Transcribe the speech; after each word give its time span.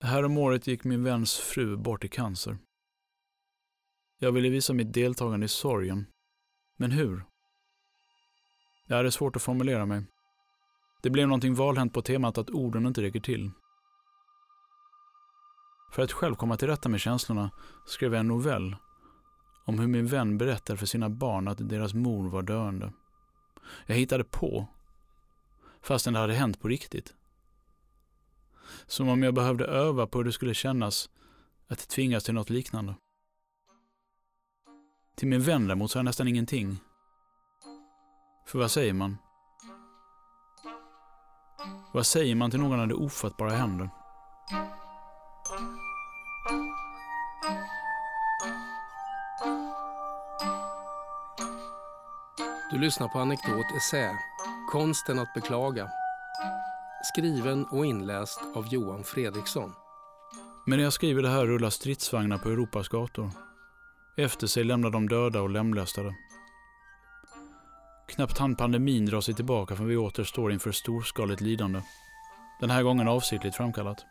Häromåret 0.00 0.66
gick 0.66 0.84
min 0.84 1.04
väns 1.04 1.36
fru 1.36 1.76
bort 1.76 2.04
i 2.04 2.08
cancer. 2.08 2.58
Jag 4.18 4.32
ville 4.32 4.48
visa 4.48 4.72
mitt 4.72 4.92
deltagande 4.92 5.46
i 5.46 5.48
sorgen. 5.48 6.06
Men 6.76 6.90
hur? 6.90 7.24
Jag 8.86 8.96
hade 8.96 9.12
svårt 9.12 9.36
att 9.36 9.42
formulera 9.42 9.86
mig. 9.86 10.04
Det 11.02 11.10
blev 11.10 11.28
någonting 11.28 11.54
valhänt 11.54 11.92
på 11.92 12.02
temat 12.02 12.38
att 12.38 12.50
orden 12.50 12.86
inte 12.86 13.02
räcker 13.02 13.20
till. 13.20 13.50
För 15.92 16.02
att 16.02 16.12
själv 16.12 16.34
komma 16.34 16.56
till 16.56 16.68
rätta 16.68 16.88
med 16.88 17.00
känslorna 17.00 17.50
skrev 17.86 18.12
jag 18.12 18.20
en 18.20 18.28
novell 18.28 18.76
om 19.64 19.78
hur 19.78 19.86
min 19.86 20.06
vän 20.06 20.38
berättade 20.38 20.76
för 20.76 20.86
sina 20.86 21.10
barn 21.10 21.48
att 21.48 21.68
deras 21.68 21.94
mor 21.94 22.28
var 22.28 22.42
döende. 22.42 22.92
Jag 23.86 23.96
hittade 23.96 24.24
på, 24.24 24.66
fastän 25.82 26.12
det 26.12 26.18
hade 26.18 26.34
hänt 26.34 26.60
på 26.60 26.68
riktigt. 26.68 27.14
Som 28.86 29.08
om 29.08 29.22
jag 29.22 29.34
behövde 29.34 29.64
öva 29.64 30.06
på 30.06 30.18
hur 30.18 30.24
det 30.24 30.32
skulle 30.32 30.54
kännas 30.54 31.10
att 31.68 31.88
tvingas 31.88 32.24
till 32.24 32.34
något 32.34 32.50
liknande. 32.50 32.94
Till 35.16 35.28
min 35.28 35.42
vän 35.42 35.66
däremot 35.66 35.90
sa 35.90 35.98
jag 35.98 36.04
nästan 36.04 36.28
ingenting. 36.28 36.78
För 38.46 38.58
vad 38.58 38.70
säger 38.70 38.92
man? 38.92 39.16
Vad 41.92 42.06
säger 42.06 42.34
man 42.34 42.50
till 42.50 42.60
någon 42.60 42.78
när 42.78 42.86
det 42.86 42.94
ofattbara 42.94 43.50
händer? 43.50 43.90
Du 52.70 52.78
lyssnar 52.78 53.08
på 53.08 53.18
Anekdot 53.18 53.66
Essä, 53.76 54.18
Konsten 54.72 55.18
att 55.18 55.34
beklaga. 55.34 55.90
Skriven 57.12 57.64
och 57.64 57.86
inläst 57.86 58.40
av 58.54 58.66
Johan 58.68 59.04
Fredriksson. 59.04 59.72
Men 60.66 60.78
när 60.78 60.84
jag 60.84 60.92
skriver 60.92 61.22
det 61.22 61.28
här 61.28 61.46
rullar 61.46 61.70
stridsvagnar 61.70 62.38
på 62.38 62.48
Europas 62.48 62.88
gator. 62.88 63.30
Efter 64.16 64.46
sig 64.46 64.64
lämnar 64.64 64.90
de 64.90 65.08
döda 65.08 65.42
och 65.42 65.50
lemlästade. 65.50 66.14
Knappt 68.08 68.38
hann 68.38 68.56
pandemin 68.56 69.06
dra 69.06 69.22
sig 69.22 69.34
tillbaka 69.34 69.76
förrän 69.76 69.88
vi 69.88 69.96
åter 69.96 70.24
står 70.24 70.52
inför 70.52 70.72
storskaligt 70.72 71.40
lidande. 71.40 71.80
Den 72.60 72.70
här 72.70 72.82
gången 72.82 73.08
avsiktligt 73.08 73.56
framkallat. 73.56 74.04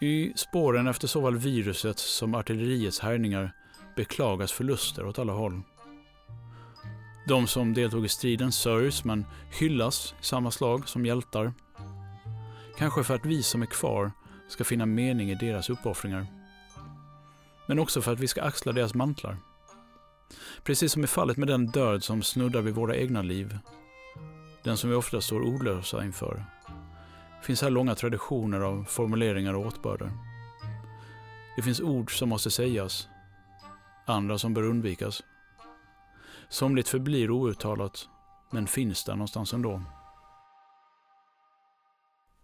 I 0.00 0.32
spåren 0.36 0.86
efter 0.86 1.08
såväl 1.08 1.36
viruset 1.36 1.98
som 1.98 2.34
artilleriets 2.34 3.00
härjningar 3.00 3.52
beklagas 3.96 4.52
förluster 4.52 5.06
åt 5.06 5.18
alla 5.18 5.32
håll. 5.32 5.62
De 7.28 7.46
som 7.46 7.74
deltog 7.74 8.04
i 8.04 8.08
striden 8.08 8.52
sörjs 8.52 9.04
men 9.04 9.24
hyllas 9.60 10.14
i 10.20 10.24
samma 10.24 10.50
slag 10.50 10.88
som 10.88 11.06
hjältar. 11.06 11.52
Kanske 12.78 13.04
för 13.04 13.14
att 13.14 13.26
vi 13.26 13.42
som 13.42 13.62
är 13.62 13.66
kvar 13.66 14.12
ska 14.48 14.64
finna 14.64 14.86
mening 14.86 15.30
i 15.30 15.34
deras 15.34 15.70
uppoffringar. 15.70 16.26
Men 17.66 17.78
också 17.78 18.02
för 18.02 18.12
att 18.12 18.20
vi 18.20 18.28
ska 18.28 18.42
axla 18.42 18.72
deras 18.72 18.94
mantlar. 18.94 19.36
Precis 20.62 20.92
som 20.92 21.04
i 21.04 21.06
fallet 21.06 21.36
med 21.36 21.48
den 21.48 21.66
död 21.66 22.04
som 22.04 22.22
snuddar 22.22 22.60
vid 22.60 22.74
våra 22.74 22.96
egna 22.96 23.22
liv. 23.22 23.58
Den 24.62 24.76
som 24.76 24.90
vi 24.90 24.96
ofta 24.96 25.20
står 25.20 25.40
ordlösa 25.40 26.04
inför. 26.04 26.44
finns 27.42 27.62
här 27.62 27.70
långa 27.70 27.94
traditioner 27.94 28.60
av 28.60 28.84
formuleringar 28.84 29.54
och 29.54 29.66
åtbörder. 29.66 30.10
Det 31.56 31.62
finns 31.62 31.80
ord 31.80 32.18
som 32.18 32.28
måste 32.28 32.50
sägas, 32.50 33.08
andra 34.06 34.38
som 34.38 34.54
bör 34.54 34.62
undvikas. 34.62 35.22
Somligt 36.48 36.88
förblir 36.88 37.30
outtalat, 37.30 38.08
men 38.50 38.66
finns 38.66 39.04
där 39.04 39.12
någonstans 39.12 39.52
ändå. 39.52 39.82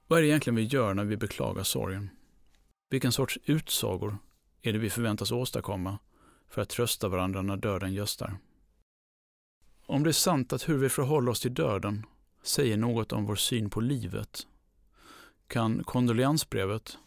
Vad 0.06 0.18
är 0.18 0.22
det 0.22 0.28
egentligen 0.28 0.56
vi 0.56 0.64
gör 0.64 0.94
när 0.94 1.04
vi 1.04 1.16
beklagar 1.16 1.62
sorgen? 1.62 2.10
Vilken 2.90 3.12
sorts 3.12 3.38
utsagor 3.44 4.18
är 4.62 4.72
det 4.72 4.78
vi 4.78 4.90
förväntas 4.90 5.32
åstadkomma 5.32 5.98
för 6.48 6.62
att 6.62 6.68
trösta 6.68 7.08
varandra 7.08 7.42
när 7.42 7.56
döden 7.56 7.92
göstar? 7.92 8.36
Om 9.86 10.02
det 10.02 10.10
är 10.10 10.12
sant 10.12 10.52
att 10.52 10.68
hur 10.68 10.78
vi 10.78 10.88
förhåller 10.88 11.30
oss 11.30 11.40
till 11.40 11.54
döden 11.54 12.06
säger 12.42 12.76
något 12.76 13.12
om 13.12 13.26
vår 13.26 13.36
syn 13.36 13.70
på 13.70 13.80
livet 13.80 14.46
kan 15.46 15.84
kondoleansbrevet 15.84 16.98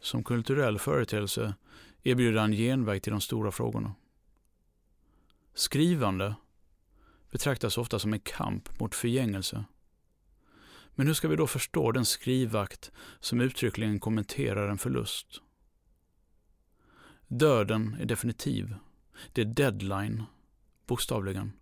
som 0.00 0.24
kulturell 0.24 0.78
företeelse 0.78 1.54
erbjuda 2.02 2.42
en 2.42 2.52
genväg 2.52 3.02
till 3.02 3.12
de 3.12 3.20
stora 3.20 3.50
frågorna. 3.52 3.94
Skrivande 5.54 6.34
betraktas 7.30 7.78
ofta 7.78 7.98
som 7.98 8.12
en 8.12 8.20
kamp 8.20 8.80
mot 8.80 8.94
förgängelse. 8.94 9.64
Men 10.94 11.06
hur 11.06 11.14
ska 11.14 11.28
vi 11.28 11.36
då 11.36 11.46
förstå 11.46 11.92
den 11.92 12.04
skrivakt 12.04 12.92
som 13.20 13.40
uttryckligen 13.40 14.00
kommenterar 14.00 14.68
en 14.68 14.78
förlust? 14.78 15.42
Döden 17.28 17.96
är 18.00 18.04
definitiv. 18.04 18.74
Det 19.32 19.40
är 19.40 19.44
deadline, 19.44 20.22
bokstavligen. 20.86 21.52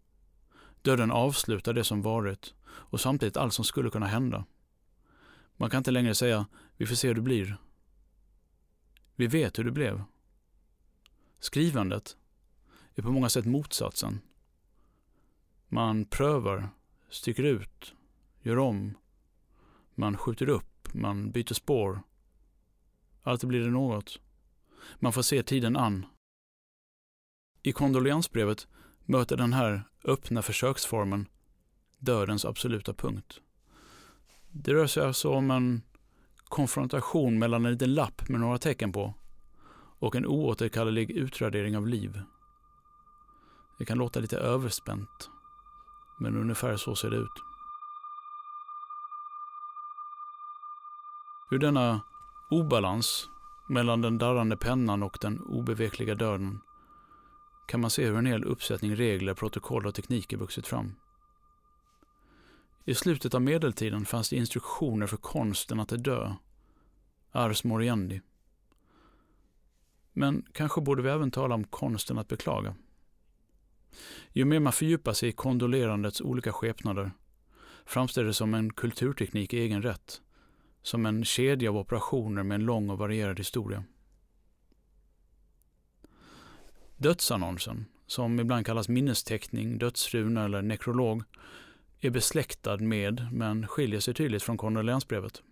Döden 0.83 1.11
avslutar 1.11 1.73
det 1.73 1.85
som 1.85 2.03
varit 2.03 2.55
och 2.65 3.01
samtidigt 3.01 3.37
allt 3.37 3.55
som 3.55 3.65
skulle 3.65 3.91
kunna 3.91 4.07
hända. 4.07 4.45
Man 5.57 5.71
kan 5.71 5.79
inte 5.79 5.91
längre 5.91 6.15
säga 6.15 6.47
vi 6.77 6.87
får 6.87 6.95
se 6.95 7.09
hur 7.09 7.15
det 7.15 7.21
blir. 7.21 7.57
Vi 9.17 9.27
vet 9.27 9.59
hur 9.59 9.65
det 9.65 9.71
blev. 9.71 10.03
Skrivandet 11.39 12.17
är 12.95 13.03
på 13.03 13.11
många 13.11 13.29
sätt 13.29 13.45
motsatsen. 13.45 14.21
Man 15.69 16.05
prövar, 16.05 16.69
sticker 17.09 17.43
ut, 17.43 17.95
gör 18.43 18.59
om. 18.59 18.95
Man 19.95 20.17
skjuter 20.17 20.49
upp, 20.49 20.95
man 20.95 21.31
byter 21.31 21.55
spår. 21.55 22.03
Alltid 23.23 23.49
blir 23.49 23.61
det 23.61 23.71
något. 23.71 24.21
Man 24.97 25.13
får 25.13 25.23
se 25.23 25.43
tiden 25.43 25.77
an. 25.77 26.07
I 27.63 27.73
kondoleansbrevet 27.73 28.69
möter 29.05 29.37
den 29.37 29.53
här 29.53 29.83
öppna 30.05 30.43
försöksformen 30.43 31.29
dödens 31.99 32.45
absoluta 32.45 32.95
punkt. 32.95 33.41
Det 34.51 34.75
rör 34.75 34.87
sig 34.87 35.05
alltså 35.05 35.31
om 35.31 35.51
en 35.51 35.83
konfrontation 36.45 37.39
mellan 37.39 37.67
en 37.67 37.73
liten 37.73 37.95
lapp 37.95 38.29
med 38.29 38.41
några 38.41 38.59
tecken 38.59 38.93
på 38.93 39.15
och 39.99 40.17
en 40.17 40.27
oåterkallelig 40.27 41.11
utradering 41.11 41.77
av 41.77 41.89
liv. 41.89 42.23
Det 43.83 43.87
kan 43.87 43.99
låta 43.99 44.21
lite 44.21 44.39
överspänt, 44.39 45.31
men 46.19 46.37
ungefär 46.37 46.77
så 46.77 46.95
ser 46.97 47.11
det 47.11 47.17
ut. 47.17 47.43
Ur 51.51 51.59
denna 51.59 52.01
obalans 52.51 53.29
mellan 53.69 54.01
den 54.01 54.19
darrande 54.19 54.57
pennan 54.57 55.03
och 55.03 55.19
den 55.21 55.41
obevekliga 55.41 56.15
döden 56.15 56.61
kan 57.67 57.81
man 57.81 57.91
se 57.91 58.07
hur 58.07 58.19
en 58.19 58.27
hel 58.27 58.45
uppsättning 58.45 58.97
regler, 58.97 59.35
protokoll 59.35 59.87
och 59.87 59.95
tekniker 59.95 60.37
vuxit 60.37 60.67
fram. 60.67 60.95
I 62.85 62.95
slutet 62.95 63.35
av 63.35 63.43
medeltiden 63.43 64.05
fanns 64.05 64.31
det 64.31 64.37
instruktioner 64.37 65.07
för 65.07 65.17
konsten 65.17 65.81
att 65.81 66.05
dö, 66.05 66.35
ars 67.33 67.65
moriendi. 67.65 68.21
Men 70.13 70.47
kanske 70.53 70.81
borde 70.81 71.03
vi 71.03 71.09
även 71.09 71.31
tala 71.31 71.55
om 71.55 71.65
konsten 71.65 72.19
att 72.19 72.29
beklaga. 72.29 72.75
Ju 74.33 74.45
mer 74.45 74.61
man 74.61 74.73
fördjupar 74.73 75.13
sig 75.13 75.29
i 75.29 75.33
kondolerandets 75.33 76.21
olika 76.21 76.53
skepnader 76.53 77.11
framstår 77.85 78.25
det 78.25 78.35
som 78.35 78.55
en 78.55 78.73
kulturteknik 78.73 79.55
i 79.55 79.59
egen 79.59 79.83
rätt, 79.83 80.23
som 80.83 81.07
en 81.07 81.25
kedja 81.25 81.71
av 81.71 81.77
operationer 81.77 82.43
med 82.43 82.55
en 82.55 82.65
lång 82.65 82.91
och 82.91 82.99
varierad 82.99 83.39
historia. 83.39 83.85
Dödsannonsen, 86.97 87.87
som 88.07 88.41
ibland 88.41 88.67
kallas 88.67 88.89
minnesteckning, 88.89 89.79
dödsruna 89.79 90.45
eller 90.45 90.63
nekrolog, 90.63 91.23
är 92.01 92.11
besläktad 92.11 92.77
med, 92.77 93.29
men 93.33 93.69
skiljer 93.69 94.01
sig 94.01 94.15
tydligt 94.15 94.43
från 94.43 94.57
kondoleansbrevet. 94.57 95.43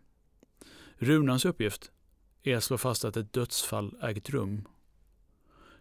Runans 0.98 1.44
uppgift 1.44 1.90
är 2.42 2.56
att 2.56 2.64
slå 2.64 2.78
fast 2.78 3.04
att 3.04 3.16
ett 3.16 3.32
dödsfall 3.32 3.96
ägt 4.02 4.30
rum 4.30 4.68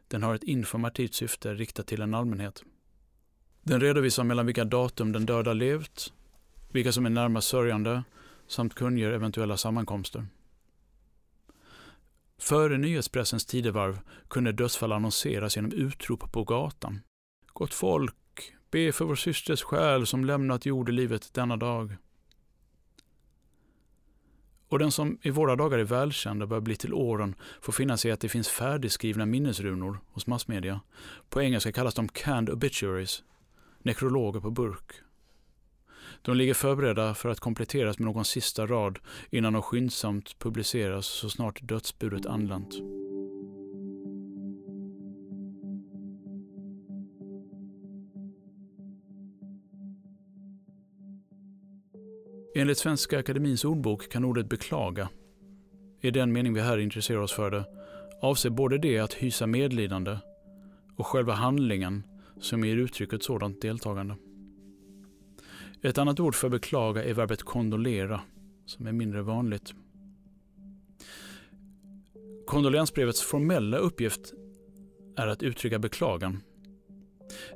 den 0.09 0.23
har 0.23 0.35
ett 0.35 0.44
informativt 0.44 1.13
syfte 1.13 1.53
riktat 1.53 1.88
till 1.88 2.01
en 2.01 2.13
allmänhet. 2.13 2.63
Den 3.61 3.81
redovisar 3.81 4.23
mellan 4.23 4.45
vilka 4.45 4.65
datum 4.65 5.11
den 5.11 5.25
döda 5.25 5.53
levt, 5.53 6.13
vilka 6.69 6.91
som 6.91 7.06
är 7.06 7.09
närmast 7.09 7.47
sörjande 7.47 8.03
samt 8.47 8.75
kungör 8.75 9.11
eventuella 9.11 9.57
sammankomster. 9.57 10.27
Före 12.38 12.77
nyhetspressens 12.77 13.45
tidevarv 13.45 14.00
kunde 14.27 14.51
dödsfall 14.51 14.91
annonseras 14.91 15.56
genom 15.56 15.71
utrop 15.71 16.31
på 16.31 16.44
gatan. 16.44 17.01
Gott 17.53 17.73
folk, 17.73 18.15
be 18.71 18.91
för 18.91 19.06
vår 19.06 19.15
systers 19.15 19.63
själ 19.63 20.06
som 20.06 20.25
lämnat 20.25 20.65
jordelivet 20.65 21.33
denna 21.33 21.57
dag. 21.57 21.95
Och 24.69 24.80
den 24.80 24.92
som 24.92 25.18
i 25.21 25.30
våra 25.30 25.56
dagar 25.56 25.80
är 25.80 25.83
välkänd 25.83 26.42
och 26.42 26.50
börjar 26.50 26.62
bli 26.62 26.75
till 26.75 26.94
åren 26.94 27.36
får 27.62 27.74
finna 27.74 27.98
sig 27.98 28.12
att 28.12 28.19
det 28.19 28.30
finns 28.30 28.50
färdigskrivna 28.50 29.25
minnesrunor 29.25 30.00
hos 30.12 30.27
massmedia. 30.27 30.81
På 31.30 31.42
engelska 31.42 31.71
kallas 31.71 31.94
de 31.94 32.07
canned 32.07 32.50
obituaries, 32.50 33.24
nekrologer 33.81 34.39
på 34.39 34.51
burk. 34.51 34.92
De 36.21 36.38
ligger 36.38 36.54
förberedda 36.54 37.13
för 37.13 37.30
att 37.30 37.39
kompletteras 37.39 38.00
med 38.00 38.06
någon 38.06 38.25
sista 38.25 38.66
rad 38.68 39.00
innan 39.30 39.54
de 39.54 39.62
skyndsamt 39.62 40.39
publiceras 40.39 41.06
så 41.06 41.30
snart 41.30 41.60
dödsbudet 41.62 42.25
anlänt. 42.25 42.99
Enligt 52.59 52.77
Svenska 52.77 53.19
Akademins 53.19 53.65
ordbok 53.65 54.09
kan 54.09 54.25
ordet 54.25 54.50
beklaga, 54.50 55.09
i 56.01 56.11
den 56.11 56.31
mening 56.31 56.53
vi 56.53 56.61
här 56.61 56.77
intresserar 56.77 57.19
oss 57.19 57.31
för 57.31 57.51
det, 57.51 57.65
avse 58.21 58.50
både 58.50 58.77
det 58.77 59.00
att 59.00 59.13
hysa 59.13 59.47
medlidande 59.47 60.17
och 60.95 61.07
själva 61.07 61.33
handlingen 61.33 62.03
som 62.39 62.63
ger 62.63 62.77
uttryck 62.77 63.13
ett 63.13 63.23
sådant 63.23 63.61
deltagande. 63.61 64.15
Ett 65.81 65.97
annat 65.97 66.19
ord 66.19 66.35
för 66.35 66.50
beklaga 66.50 67.03
är 67.03 67.13
verbet 67.13 67.44
kondolera, 67.44 68.21
som 68.65 68.88
är 68.88 68.91
mindre 68.91 69.21
vanligt. 69.21 69.73
Kondolensbrevets 72.47 73.21
formella 73.21 73.77
uppgift 73.77 74.33
är 75.15 75.27
att 75.27 75.44
uttrycka 75.44 75.79
beklagan. 75.79 76.44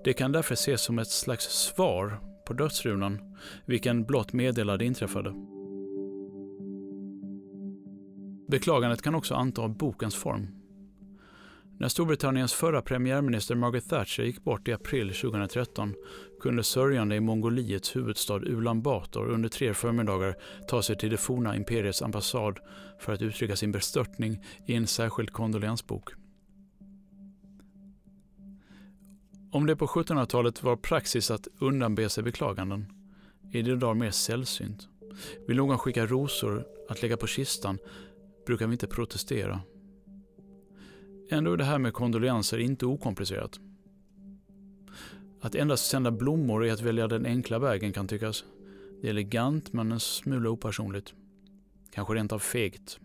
Det 0.04 0.14
kan 0.14 0.32
därför 0.32 0.54
ses 0.54 0.82
som 0.82 1.00
ett 1.00 1.12
slags 1.12 1.46
svar 1.46 2.33
på 2.46 2.54
dödsrunan, 2.54 3.20
vilken 3.66 4.04
blott 4.04 4.34
meddelar 4.34 4.78
det 4.78 4.86
inträffade. 4.86 5.34
Beklagandet 8.48 9.02
kan 9.02 9.16
också 9.16 9.36
anta 9.36 9.68
bokens 9.68 10.16
form. 10.16 10.48
När 11.80 11.88
Storbritanniens 11.88 12.54
förra 12.54 12.82
premiärminister 12.82 13.56
Margaret 13.56 13.90
Thatcher 13.90 14.24
gick 14.24 14.44
bort 14.44 14.68
i 14.68 14.74
april 14.74 15.14
2013 15.14 15.94
kunde 16.42 16.64
sörjande 16.64 17.16
i 17.16 17.20
Mongoliets 17.20 17.96
huvudstad 17.96 18.42
Ulan 18.46 18.82
Bator 18.82 19.28
under 19.28 19.50
tre 19.50 19.74
förmiddagar 19.74 20.36
ta 20.68 20.82
sig 20.82 20.98
till 20.98 21.10
det 21.10 21.18
forna 21.18 21.56
imperiets 21.56 22.02
ambassad 22.02 22.60
för 23.00 23.14
att 23.14 23.22
uttrycka 23.22 23.56
sin 23.56 23.72
bestörtning 23.72 24.44
i 24.66 24.76
en 24.76 24.88
särskild 24.88 25.32
kondolensbok. 25.32 26.23
Om 29.54 29.66
det 29.66 29.76
på 29.76 29.86
1700-talet 29.86 30.64
var 30.64 30.76
praxis 30.76 31.32
att 31.32 31.48
undanbe 31.60 32.10
sig 32.10 32.24
beklaganden 32.24 32.86
är 33.52 33.64
det 33.64 33.72
idag 33.72 33.98
mer 33.98 34.12
sällsynt. 34.12 34.88
Vill 35.48 35.58
någon 35.58 35.78
skicka 35.78 36.06
rosor 36.06 36.66
att 36.90 37.02
lägga 37.02 37.18
på 37.18 37.28
kistan 37.28 37.78
brukar 38.46 38.68
vi 38.68 38.74
inte 38.74 38.88
protestera. 38.88 39.62
Ändå 41.30 41.54
är 41.54 41.58
det 41.58 41.64
här 41.64 41.78
med 41.78 41.94
kondolenser 41.94 42.58
inte 42.58 42.86
okomplicerat. 42.86 43.60
Att 45.42 45.56
endast 45.56 45.90
sända 45.90 46.12
blommor 46.12 46.66
är 46.66 46.74
att 46.74 46.82
välja 46.82 47.08
den 47.08 47.26
enkla 47.26 47.60
vägen 47.60 47.94
kan 47.94 48.08
tyckas. 48.08 48.44
Det 49.02 49.08
är 49.08 49.12
elegant 49.12 49.74
men 49.74 49.92
en 49.92 50.00
smula 50.00 50.50
opersonligt. 50.50 51.14
Kanske 51.92 52.14
rent 52.14 52.34
av 52.34 52.40
fegt. 52.40 53.00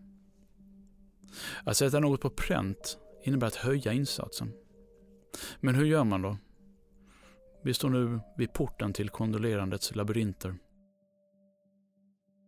Att 1.64 1.76
sätta 1.76 2.00
något 2.00 2.20
på 2.20 2.30
pränt 2.30 2.98
innebär 3.24 3.46
att 3.46 3.54
höja 3.54 3.92
insatsen. 3.92 4.52
Men 5.60 5.75
hur 5.75 5.84
gör 5.84 6.04
man 6.04 6.22
då? 6.22 6.36
Vi 7.62 7.75
står 7.75 7.90
nu 7.90 8.20
vid 8.36 8.52
porten 8.52 8.92
till 8.92 9.10
kondolerandets 9.10 9.94
labyrinter. 9.94 10.54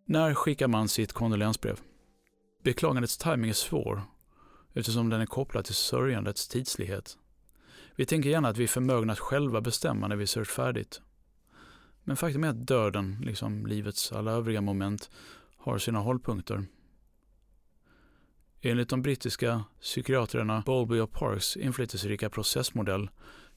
När 0.06 0.35
skickar 0.35 0.69
man 0.69 0.88
sitt 0.88 1.12
kondolensbrev? 1.12 1.81
Beklagandets 2.65 3.19
timing 3.19 3.50
är 3.50 3.55
svår 3.55 4.03
eftersom 4.73 5.09
den 5.09 5.21
är 5.21 5.27
kopplad 5.27 5.65
till 5.65 5.75
sörjandets 5.75 6.49
tidslighet. 6.49 7.19
Vi 7.97 8.06
tänker 8.06 8.31
gärna 8.31 8.49
att 8.49 8.56
vi 8.56 8.65
är 8.65 8.69
förmögna 8.69 9.12
att 9.12 9.19
själva 9.19 9.61
bestämma 9.61 10.09
när 10.09 10.17
vi 10.17 10.26
sörjt 10.26 10.49
färdigt. 10.49 11.00
Men 12.05 12.17
faktum 12.17 12.44
är 12.44 12.49
att 12.49 12.67
döden, 12.67 13.19
liksom 13.21 13.67
livets 13.67 14.12
alla 14.12 14.33
övriga 14.33 14.61
moment, 14.61 15.11
har 15.56 15.79
sina 15.79 15.99
hållpunkter. 15.99 16.65
Enligt 18.62 18.89
de 18.89 19.03
brittiska 19.03 19.65
psykiatrerna 19.81 20.62
Bowlby 20.67 20.99
och 20.99 21.12
Parks 21.12 21.57
inflytelserika 21.57 22.31
processmodell 22.31 23.11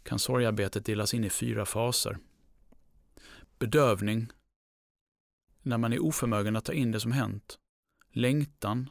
kan 0.03 0.19
sorgarbetet 0.19 0.85
delas 0.85 1.13
in 1.13 1.23
i 1.23 1.29
fyra 1.29 1.65
faser. 1.65 2.17
Bedövning, 3.59 4.27
när 5.61 5.77
man 5.77 5.93
är 5.93 6.03
oförmögen 6.03 6.55
att 6.55 6.65
ta 6.65 6.73
in 6.73 6.91
det 6.91 6.99
som 6.99 7.11
hänt. 7.11 7.57
Längtan, 8.11 8.89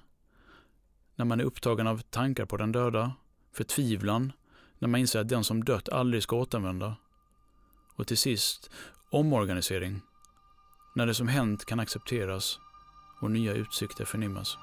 när 1.14 1.24
man 1.24 1.40
är 1.40 1.44
upptagen 1.44 1.86
av 1.86 1.98
tankar 1.98 2.46
på 2.46 2.56
den 2.56 2.72
döda. 2.72 3.12
Förtvivlan, 3.52 4.32
när 4.78 4.88
man 4.88 5.00
inser 5.00 5.20
att 5.20 5.28
den 5.28 5.44
som 5.44 5.64
dött 5.64 5.88
aldrig 5.88 6.22
ska 6.22 6.36
återvända. 6.36 6.96
Och 7.94 8.06
till 8.06 8.18
sist, 8.18 8.70
omorganisering, 9.10 10.00
när 10.94 11.06
det 11.06 11.14
som 11.14 11.28
hänt 11.28 11.64
kan 11.64 11.80
accepteras 11.80 12.58
och 13.20 13.30
nya 13.30 13.52
utsikter 13.52 14.04
förnimmas. 14.04 14.58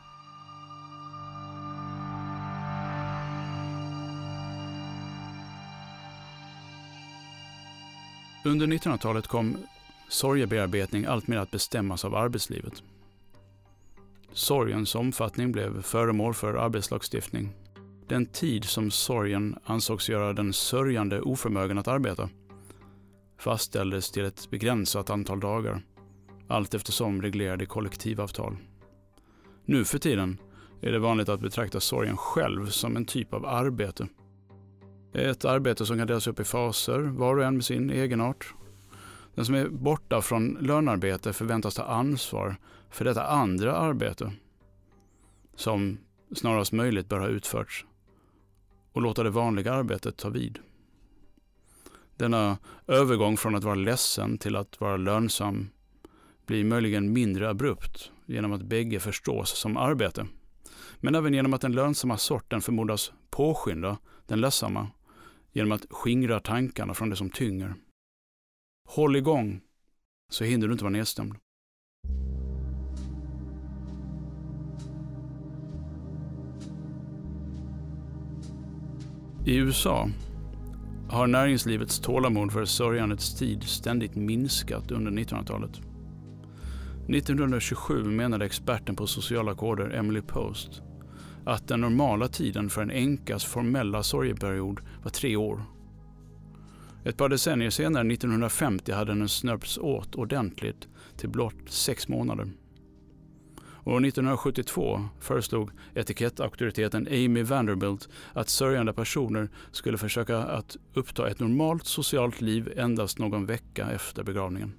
Under 8.43 8.67
1900-talet 8.67 9.27
kom 9.27 9.57
sorgebearbetning 10.09 11.05
alltmer 11.05 11.37
att 11.37 11.51
bestämmas 11.51 12.05
av 12.05 12.15
arbetslivet. 12.15 12.83
Sorgens 14.33 14.95
omfattning 14.95 15.51
blev 15.51 15.81
föremål 15.81 16.33
för 16.33 16.53
arbetslagstiftning. 16.53 17.49
Den 18.07 18.25
tid 18.25 18.65
som 18.65 18.91
sorgen 18.91 19.55
ansågs 19.63 20.09
göra 20.09 20.33
den 20.33 20.53
sörjande 20.53 21.21
oförmögen 21.21 21.77
att 21.77 21.87
arbeta 21.87 22.29
fastställdes 23.37 24.11
till 24.11 24.25
ett 24.25 24.49
begränsat 24.49 25.09
antal 25.09 25.39
dagar, 25.39 25.81
allt 26.47 26.73
eftersom 26.73 27.21
reglerade 27.21 27.65
kollektivavtal. 27.65 28.57
Nu 29.65 29.85
för 29.85 29.99
tiden 29.99 30.37
är 30.81 30.91
det 30.91 30.99
vanligt 30.99 31.29
att 31.29 31.41
betrakta 31.41 31.79
sorgen 31.79 32.17
själv 32.17 32.67
som 32.67 32.97
en 32.97 33.05
typ 33.05 33.33
av 33.33 33.45
arbete. 33.45 34.07
Ett 35.13 35.45
arbete 35.45 35.85
som 35.85 35.97
kan 35.97 36.07
delas 36.07 36.27
upp 36.27 36.39
i 36.39 36.43
faser, 36.43 36.99
var 36.99 37.37
och 37.37 37.43
en 37.43 37.55
med 37.55 37.65
sin 37.65 37.89
egenart. 37.89 38.53
Den 39.35 39.45
som 39.45 39.55
är 39.55 39.69
borta 39.69 40.21
från 40.21 40.57
lönarbete 40.61 41.33
förväntas 41.33 41.75
ta 41.75 41.83
ansvar 41.83 42.55
för 42.89 43.05
detta 43.05 43.27
andra 43.27 43.75
arbete 43.75 44.31
som 45.55 45.97
snarast 46.35 46.71
möjligt 46.71 47.09
bör 47.09 47.19
ha 47.19 47.27
utförts 47.27 47.85
och 48.93 49.01
låta 49.01 49.23
det 49.23 49.29
vanliga 49.29 49.73
arbetet 49.73 50.17
ta 50.17 50.29
vid. 50.29 50.59
Denna 52.17 52.57
övergång 52.87 53.37
från 53.37 53.55
att 53.55 53.63
vara 53.63 53.75
ledsen 53.75 54.37
till 54.37 54.55
att 54.55 54.79
vara 54.81 54.97
lönsam 54.97 55.69
blir 56.45 56.63
möjligen 56.63 57.13
mindre 57.13 57.49
abrupt 57.49 58.11
genom 58.25 58.53
att 58.53 58.61
bägge 58.61 58.99
förstås 58.99 59.59
som 59.59 59.77
arbete. 59.77 60.27
Men 60.97 61.15
även 61.15 61.33
genom 61.33 61.53
att 61.53 61.61
den 61.61 61.71
lönsamma 61.71 62.17
sorten 62.17 62.61
förmodas 62.61 63.11
påskynda 63.29 63.97
den 64.27 64.41
ledsamma 64.41 64.87
genom 65.51 65.71
att 65.71 65.85
skingra 65.89 66.39
tankarna 66.39 66.93
från 66.93 67.09
det 67.09 67.15
som 67.15 67.29
tynger. 67.29 67.75
Håll 68.85 69.15
igång, 69.15 69.61
så 70.29 70.43
hinner 70.43 70.67
du 70.67 70.73
inte 70.73 70.83
vara 70.83 70.91
nedstämd. 70.91 71.35
I 79.45 79.55
USA 79.55 80.09
har 81.09 81.27
näringslivets 81.27 81.99
tålamod 81.99 82.51
för 82.51 82.65
sörjandets 82.65 83.35
tid 83.35 83.63
ständigt 83.63 84.15
minskat 84.15 84.91
under 84.91 85.11
1900-talet. 85.11 85.81
1927 87.09 88.03
menade 88.03 88.45
experten 88.45 88.95
på 88.95 89.07
sociala 89.07 89.55
koder 89.55 89.89
Emily 89.89 90.21
Post 90.21 90.81
att 91.45 91.67
den 91.67 91.81
normala 91.81 92.27
tiden 92.27 92.69
för 92.69 92.81
en 92.81 92.91
änkas 92.91 93.45
formella 93.45 94.03
sorgeperiod 94.03 94.79
var 95.03 95.09
tre 95.09 95.35
år. 95.35 95.63
Ett 97.03 97.17
par 97.17 97.29
decennier 97.29 97.69
senare, 97.69 98.13
1950, 98.13 98.91
hade 98.91 99.13
den 99.13 99.29
snörpts 99.29 99.77
åt 99.77 100.15
ordentligt 100.15 100.87
till 101.17 101.29
blott 101.29 101.69
sex 101.69 102.07
månader. 102.07 102.51
År 103.85 104.05
1972 104.05 105.01
föreslog 105.19 105.71
etikettauktoriteten 105.93 107.07
Amy 107.07 107.43
Vanderbilt 107.43 108.09
att 108.33 108.49
sörjande 108.49 108.93
personer 108.93 109.49
skulle 109.71 109.97
försöka 109.97 110.37
att 110.37 110.77
uppta 110.93 111.29
ett 111.29 111.39
normalt 111.39 111.85
socialt 111.85 112.41
liv 112.41 112.73
endast 112.77 113.19
någon 113.19 113.45
vecka 113.45 113.91
efter 113.91 114.23
begravningen. 114.23 114.73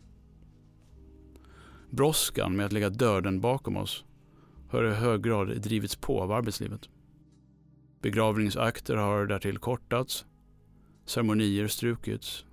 Brådskan 1.91 2.57
med 2.57 2.67
att 2.67 2.73
lägga 2.73 2.91
döden 2.91 3.41
bakom 3.41 3.77
oss 3.77 4.05
har 4.71 4.85
i 4.85 4.91
hög 4.91 5.23
grad 5.23 5.61
drivits 5.61 5.97
på 5.97 6.23
av 6.23 6.33
arbetslivet. 6.33 6.89
Begravningsakter 8.02 8.97
har 8.97 9.26
därtill 9.26 9.59
kortats, 9.59 10.25
ceremonier 11.04 11.69
strukits. 11.69 12.45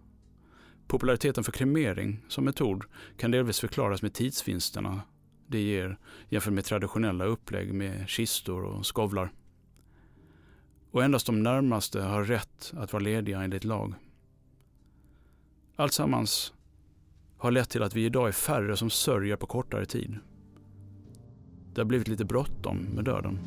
Populariteten 0.88 1.44
för 1.44 1.52
kremering 1.52 2.26
som 2.28 2.46
metod 2.46 2.84
kan 3.18 3.32
delvis 3.32 3.60
förklaras 3.60 4.02
med 4.02 4.14
tidsvinsterna 4.14 5.02
det 5.48 5.60
ger 5.60 5.98
jämfört 6.30 6.54
med 6.54 6.66
traditionella 6.66 7.26
upplägg 7.26 7.74
med 7.74 8.10
kistor 8.10 8.64
och 8.64 8.86
skovlar. 8.86 9.32
Och 10.92 11.04
endast 11.04 11.26
de 11.26 11.44
närmaste 11.44 12.02
har 12.02 12.24
rätt 12.24 12.74
att 12.78 12.94
vara 12.94 13.04
lediga 13.04 13.42
enligt 13.42 13.64
lag. 13.64 13.94
Alltsammans 15.76 16.54
har 17.38 17.52
lett 17.52 17.70
till 17.70 17.84
att 17.84 17.96
vi 17.96 18.06
idag 18.06 18.28
är 18.28 18.32
färre 18.32 18.78
som 18.78 18.90
sörjer 18.90 19.36
på 19.36 19.46
kortare 19.46 19.86
tid. 19.86 20.18
Det 21.74 21.82
har 21.82 21.86
blivit 21.86 22.08
lite 22.08 22.26
bråttom 22.26 22.78
med 22.78 23.06
döden. 23.06 23.40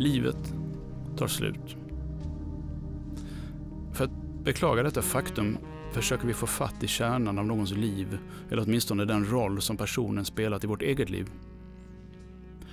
Livet 0.00 0.54
tar 1.16 1.26
slut. 1.26 1.76
För 3.92 4.04
att 4.04 4.44
beklaga 4.44 4.82
detta 4.82 5.02
faktum 5.02 5.58
försöker 5.92 6.26
vi 6.26 6.34
få 6.34 6.46
fatt 6.46 6.82
i 6.82 6.86
kärnan 6.86 7.38
av 7.38 7.46
någons 7.46 7.72
liv, 7.72 8.18
eller 8.50 8.62
åtminstone 8.62 9.04
den 9.04 9.30
roll 9.30 9.62
som 9.62 9.76
personen 9.76 10.24
spelat 10.24 10.64
i 10.64 10.66
vårt 10.66 10.82
eget 10.82 11.10
liv. 11.10 11.30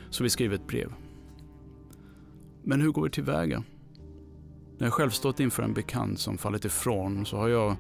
Så 0.10 0.24
vi 0.24 0.30
skriver 0.30 0.56
ett 0.56 0.68
brev. 0.68 0.94
Men 2.64 2.82
hur 2.82 2.92
går 2.92 3.04
vi 3.04 3.10
tillväga? 3.10 3.64
När 4.78 4.88
jag 4.88 4.94
själv 4.94 5.10
stått 5.10 5.40
inför 5.40 5.64
en 5.64 5.74
bekant 5.74 6.20
som 6.20 6.38
fallit 6.38 6.66
ifrån 6.66 7.26
så 7.26 7.38
har 7.38 7.48
jag, 7.48 7.76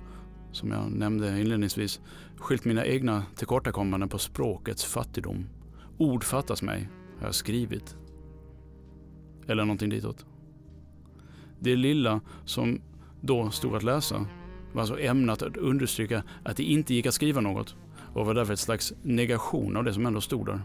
som 0.51 0.71
jag 0.71 0.91
nämnde 0.91 1.41
inledningsvis, 1.41 2.01
skilt 2.37 2.65
mina 2.65 2.85
egna 2.85 3.23
tillkortakommanden 3.35 4.09
på 4.09 4.17
språkets 4.17 4.85
fattigdom. 4.85 5.49
Ord 5.97 6.23
fattas 6.23 6.61
mig, 6.61 6.89
har 7.19 7.25
jag 7.25 7.35
skrivit. 7.35 7.97
Eller 9.47 9.65
någonting 9.65 9.89
ditåt. 9.89 10.25
Det 11.59 11.75
lilla 11.75 12.21
som 12.45 12.81
då 13.21 13.51
stod 13.51 13.75
att 13.75 13.83
läsa 13.83 14.25
var 14.73 14.81
alltså 14.81 14.99
ämnat 14.99 15.41
att 15.41 15.57
understryka 15.57 16.23
att 16.43 16.57
det 16.57 16.63
inte 16.63 16.93
gick 16.93 17.05
att 17.05 17.13
skriva 17.13 17.41
något 17.41 17.75
och 18.13 18.25
var 18.25 18.33
därför 18.33 18.53
ett 18.53 18.59
slags 18.59 18.93
negation 19.01 19.77
av 19.77 19.83
det 19.83 19.93
som 19.93 20.05
ändå 20.05 20.21
stod 20.21 20.45
där. 20.45 20.61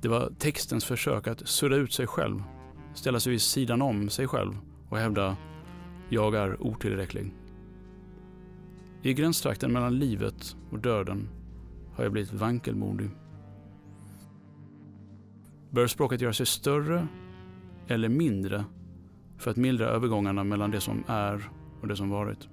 Det 0.00 0.08
var 0.08 0.32
textens 0.38 0.84
försök 0.84 1.26
att 1.26 1.48
sudda 1.48 1.76
ut 1.76 1.92
sig 1.92 2.06
själv, 2.06 2.42
ställa 2.94 3.20
sig 3.20 3.30
vid 3.30 3.42
sidan 3.42 3.82
om 3.82 4.08
sig 4.08 4.28
själv 4.28 4.52
och 4.88 4.98
hävda 4.98 5.36
”jag 6.08 6.34
är 6.34 6.62
otillräcklig”. 6.62 7.34
I 9.02 9.14
gränstrakten 9.14 9.72
mellan 9.72 9.98
livet 9.98 10.56
och 10.70 10.78
döden 10.78 11.28
har 11.94 12.04
jag 12.04 12.12
blivit 12.12 12.32
vankelmodig. 12.32 13.10
Bör 15.70 15.86
språket 15.86 16.20
göra 16.20 16.32
sig 16.32 16.46
större 16.46 17.06
eller 17.88 18.08
mindre 18.08 18.64
för 19.38 19.50
att 19.50 19.56
mildra 19.56 19.86
övergångarna 19.86 20.44
mellan 20.44 20.70
det 20.70 20.80
som 20.80 21.04
är 21.06 21.50
och 21.80 21.88
det 21.88 21.96
som 21.96 22.10
varit? 22.10 22.48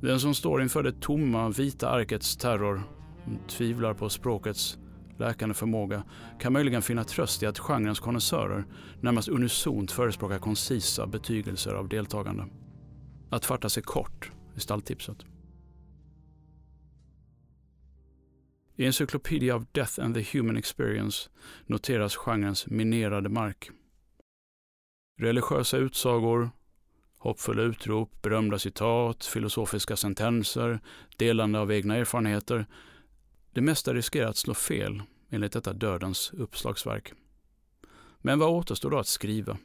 Den 0.00 0.20
som 0.20 0.34
står 0.34 0.62
inför 0.62 0.82
det 0.82 1.00
tomma 1.00 1.48
vita 1.48 1.90
arkets 1.90 2.36
terror 2.36 2.82
och 3.24 3.48
tvivlar 3.48 3.94
på 3.94 4.08
språkets 4.08 4.78
läkande 5.18 5.54
förmåga 5.54 6.02
kan 6.40 6.52
möjligen 6.52 6.82
finna 6.82 7.04
tröst 7.04 7.42
i 7.42 7.46
att 7.46 7.58
genrens 7.58 8.00
konnässörer 8.00 8.64
närmast 9.00 9.28
unisont 9.28 9.92
förespråkar 9.92 10.38
koncisa 10.38 11.06
betygelser 11.06 11.72
av 11.72 11.88
deltagande. 11.88 12.44
Att 13.30 13.44
fatta 13.44 13.68
sig 13.68 13.82
kort 13.82 14.32
är 14.54 14.60
stalltipset. 14.60 15.16
I 18.80 18.84
Encyclopedia 18.86 19.56
of 19.56 19.72
Death 19.72 20.00
and 20.00 20.14
the 20.14 20.38
Human 20.38 20.56
Experience 20.56 21.28
noteras 21.66 22.16
genrens 22.16 22.66
minerade 22.66 23.28
mark. 23.28 23.70
Religiösa 25.20 25.76
utsagor, 25.76 26.50
hoppfulla 27.18 27.62
utrop, 27.62 28.22
berömda 28.22 28.58
citat, 28.58 29.24
filosofiska 29.24 29.96
sentenser, 29.96 30.80
delande 31.16 31.58
av 31.58 31.72
egna 31.72 31.96
erfarenheter 31.96 32.66
det 33.52 33.60
mesta 33.60 33.94
riskerar 33.94 34.28
att 34.28 34.36
slå 34.36 34.54
fel 34.54 35.02
enligt 35.30 35.52
detta 35.52 35.72
dödens 35.72 36.32
uppslagsverk. 36.32 37.12
Men 38.18 38.38
vad 38.38 38.48
återstår 38.48 38.90
då 38.90 38.98
att 38.98 39.06
skriva? 39.06 39.58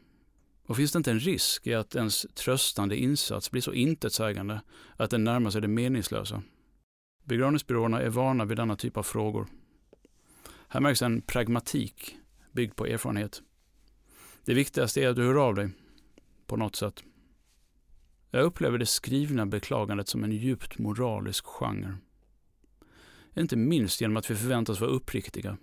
Och 0.65 0.77
finns 0.77 0.91
det 0.91 0.97
inte 0.97 1.11
en 1.11 1.19
risk 1.19 1.67
i 1.67 1.73
att 1.73 1.95
ens 1.95 2.25
tröstande 2.35 2.97
insats 2.97 3.51
blir 3.51 3.61
så 3.61 3.73
intetsägande 3.73 4.61
att 4.97 5.09
den 5.09 5.23
närmar 5.23 5.49
sig 5.49 5.61
det 5.61 5.67
meningslösa? 5.67 6.43
Begravningsbyråerna 7.23 8.01
är 8.01 8.09
vana 8.09 8.45
vid 8.45 8.57
denna 8.57 8.75
typ 8.75 8.97
av 8.97 9.03
frågor. 9.03 9.47
Här 10.67 10.79
märks 10.79 11.01
en 11.01 11.21
pragmatik 11.21 12.17
byggd 12.51 12.75
på 12.75 12.85
erfarenhet. 12.85 13.41
Det 14.45 14.53
viktigaste 14.53 15.01
är 15.01 15.09
att 15.09 15.15
du 15.15 15.23
hör 15.23 15.47
av 15.47 15.55
dig, 15.55 15.69
på 16.47 16.57
något 16.57 16.75
sätt. 16.75 17.03
Jag 18.31 18.43
upplever 18.43 18.77
det 18.77 18.85
skrivna 18.85 19.45
beklagandet 19.45 20.07
som 20.07 20.23
en 20.23 20.31
djupt 20.31 20.77
moralisk 20.77 21.45
genre. 21.45 21.97
Inte 23.35 23.55
minst 23.55 24.01
genom 24.01 24.17
att 24.17 24.31
vi 24.31 24.35
förväntas 24.35 24.81
vara 24.81 24.91
uppriktiga. 24.91 25.57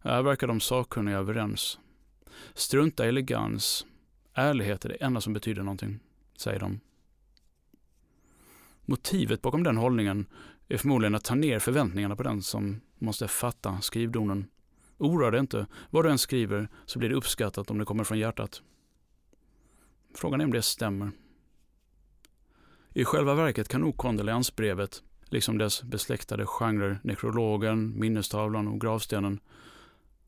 Här 0.00 0.22
verkar 0.22 0.46
de 0.46 0.60
sakkunniga 0.60 1.18
överens. 1.18 1.78
Strunta 2.54 3.04
i 3.04 3.08
elegans. 3.08 3.86
Ärlighet 4.34 4.84
är 4.84 4.88
det 4.88 4.94
enda 4.94 5.20
som 5.20 5.32
betyder 5.32 5.62
någonting, 5.62 6.00
säger 6.36 6.60
de. 6.60 6.80
Motivet 8.84 9.42
bakom 9.42 9.62
den 9.62 9.76
hållningen 9.76 10.26
är 10.72 10.78
förmodligen 10.78 11.14
att 11.14 11.24
ta 11.24 11.34
ner 11.34 11.58
förväntningarna 11.58 12.16
på 12.16 12.22
den 12.22 12.42
som 12.42 12.80
måste 12.98 13.28
fatta 13.28 13.80
skrivdonen. 13.80 14.46
Oroa 14.98 15.30
dig 15.30 15.40
inte, 15.40 15.66
vad 15.90 16.04
du 16.04 16.10
än 16.10 16.18
skriver 16.18 16.68
så 16.86 16.98
blir 16.98 17.08
det 17.08 17.14
uppskattat 17.14 17.70
om 17.70 17.78
det 17.78 17.84
kommer 17.84 18.04
från 18.04 18.18
hjärtat. 18.18 18.62
Frågan 20.14 20.40
är 20.40 20.44
om 20.44 20.52
det 20.52 20.62
stämmer. 20.62 21.10
I 22.94 23.04
själva 23.04 23.34
verket 23.34 23.68
kan 23.68 23.80
nog 23.80 23.96
kondoleansbrevet 23.96 25.02
liksom 25.24 25.58
dess 25.58 25.82
besläktade 25.82 26.46
genrer 26.46 27.00
nekrologen, 27.04 27.98
minnestavlan 28.00 28.68
och 28.68 28.80
gravstenen, 28.80 29.40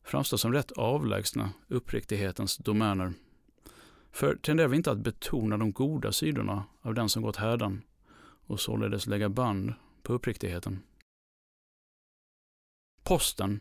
framstår 0.03 0.37
som 0.37 0.53
rätt 0.53 0.71
avlägsna 0.71 1.49
uppriktighetens 1.67 2.57
domäner. 2.57 3.13
För 4.11 4.35
tenderar 4.35 4.67
vi 4.67 4.77
inte 4.77 4.91
att 4.91 4.97
betona 4.97 5.57
de 5.57 5.71
goda 5.71 6.11
sidorna 6.11 6.63
av 6.81 6.93
den 6.93 7.09
som 7.09 7.23
gått 7.23 7.35
härdan 7.35 7.81
och 8.47 8.59
således 8.59 9.07
lägga 9.07 9.29
band 9.29 9.73
på 10.05 10.13
uppriktigheten? 10.13 10.83
Posten, 13.03 13.59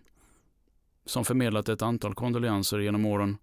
som 1.04 1.24
förmedlat 1.24 1.68
ett 1.68 1.82
antal 1.82 2.14
kondolenser 2.14 2.78
genom 2.78 3.04
åren, 3.04 3.38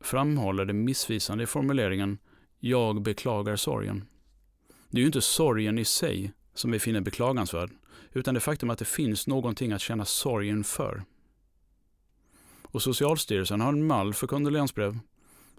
framhåller 0.00 0.64
det 0.64 0.72
missvisande 0.72 1.44
i 1.44 1.46
formuleringen 1.46 2.18
”jag 2.58 3.02
beklagar 3.02 3.56
sorgen”. 3.56 4.04
Det 4.90 4.98
är 4.98 5.00
ju 5.00 5.06
inte 5.06 5.20
sorgen 5.20 5.78
i 5.78 5.84
sig 5.84 6.32
som 6.54 6.70
vi 6.70 6.78
finner 6.78 7.00
beklagansvärd, 7.00 7.70
utan 8.12 8.34
det 8.34 8.40
faktum 8.40 8.70
att 8.70 8.78
det 8.78 8.84
finns 8.84 9.26
någonting 9.26 9.72
att 9.72 9.80
känna 9.80 10.04
sorgen 10.04 10.64
för. 10.64 11.04
Och 12.62 12.82
Socialstyrelsen 12.82 13.60
har 13.60 13.72
en 13.72 13.86
mall 13.86 14.14
för 14.14 14.26
kondolensbrev 14.26 14.98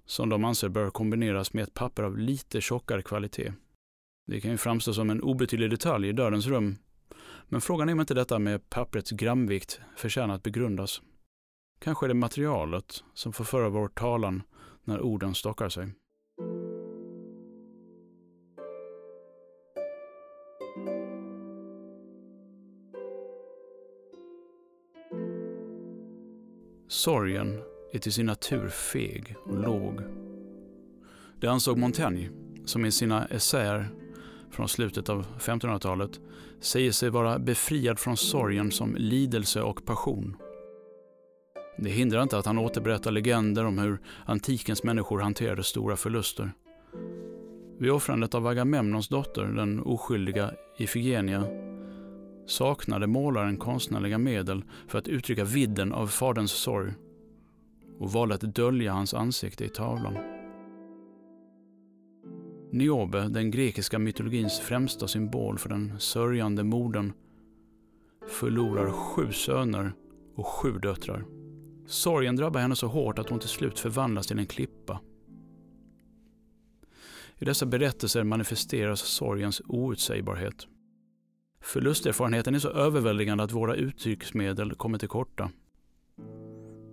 som 0.06 0.30
de 0.30 0.46
anser 0.46 0.70
bör 0.70 0.90
kombineras 0.90 1.54
med 1.54 1.64
ett 1.64 1.74
papper 1.74 2.04
av 2.04 2.18
lite 2.18 2.62
tjockare 2.62 3.02
kvalitet. 3.02 3.54
Det 4.30 4.42
kan 4.42 4.52
ju 4.52 4.58
framstå 4.58 4.94
som 4.94 5.10
en 5.10 5.22
obetydlig 5.22 5.70
detalj 5.70 6.08
i 6.08 6.12
dödens 6.12 6.48
rum, 6.48 6.78
men 7.48 7.62
frågan 7.62 7.90
är 7.90 7.94
om 7.94 8.00
inte 8.00 8.14
detta 8.14 8.40
med 8.40 8.70
papprets 8.70 9.12
gramvikt 9.12 9.82
förtjänar 9.96 10.36
att 10.36 10.44
begrundas. 10.44 11.02
Kanske 11.80 12.06
är 12.06 12.08
det 12.08 12.14
materialet 12.14 13.04
som 13.14 13.34
får 13.34 13.44
föra 13.44 13.70
vår 13.70 13.88
talan 13.88 14.44
när 14.84 15.02
orden 15.02 15.36
stockar 15.36 15.70
sig. 15.70 15.94
Sorgen 26.88 27.62
är 27.94 28.00
till 28.00 28.14
sin 28.14 28.26
natur 28.26 28.70
feg 28.70 29.36
och 29.46 29.58
låg. 29.58 30.02
Det 31.42 31.48
ansåg 31.48 31.78
Montaigne, 31.78 32.30
som 32.66 32.86
i 32.86 32.92
sina 32.92 33.26
essäer 33.26 33.99
från 34.52 34.70
slutet 34.70 35.10
av 35.10 35.26
1500-talet 35.40 36.20
säger 36.60 36.92
sig 36.92 37.10
vara 37.10 37.40
befriad 37.40 38.00
från 38.00 38.18
sorgen 38.18 38.72
som 38.72 38.96
lidelse 38.96 39.62
och 39.62 39.86
passion. 39.86 40.36
Det 41.78 41.90
hindrar 41.90 42.24
inte 42.24 42.38
att 42.38 42.46
han 42.46 42.58
återberättar 42.58 43.12
legender 43.12 43.66
om 43.66 43.80
hur 43.80 44.00
antikens 44.26 44.84
människor 44.84 45.20
hanterade 45.20 45.64
stora 45.64 45.96
förluster. 45.96 46.52
Vid 47.80 47.92
offrandet 47.92 48.36
av 48.36 48.48
Agamemnons 48.48 49.08
dotter, 49.08 49.46
den 49.46 49.80
oskyldiga 49.80 50.52
Ifigenia, 50.78 51.44
saknade 52.48 53.08
målaren 53.08 53.58
konstnärliga 53.58 54.18
medel 54.18 54.64
för 54.88 55.00
att 55.00 55.08
uttrycka 55.08 55.44
vidden 55.44 55.94
av 55.94 56.08
faderns 56.08 56.52
sorg 56.52 56.94
och 58.00 58.12
valde 58.12 58.36
att 58.36 58.56
dölja 58.56 58.94
hans 58.94 59.14
ansikte 59.14 59.66
i 59.66 59.70
tavlan. 59.70 60.39
Niobe, 62.72 63.28
den 63.28 63.52
grekiska 63.52 64.00
mytologins 64.00 64.60
främsta 64.60 65.08
symbol 65.08 65.58
för 65.58 65.70
den 65.70 66.00
sörjande 66.00 66.64
modern, 66.64 67.14
förlorar 68.28 68.92
sju 68.92 69.32
söner 69.32 69.94
och 70.36 70.48
sju 70.48 70.72
döttrar. 70.80 71.26
Sorgen 71.88 72.36
drabbar 72.36 72.60
henne 72.60 72.76
så 72.76 72.88
hårt 72.88 73.20
att 73.20 73.30
hon 73.30 73.40
till 73.40 73.50
slut 73.50 73.80
förvandlas 73.80 74.28
till 74.28 74.40
en 74.40 74.46
klippa. 74.46 75.02
I 77.38 77.46
dessa 77.46 77.66
berättelser 77.66 78.24
manifesteras 78.24 79.00
sorgens 79.00 79.62
outsägbarhet. 79.68 80.68
Förlusterfarenheten 81.62 82.56
är 82.56 82.60
så 82.60 82.70
överväldigande 82.70 83.44
att 83.44 83.52
våra 83.52 83.76
uttrycksmedel 83.76 84.76
kommer 84.76 84.98
till 84.98 85.10
korta. 85.10 85.52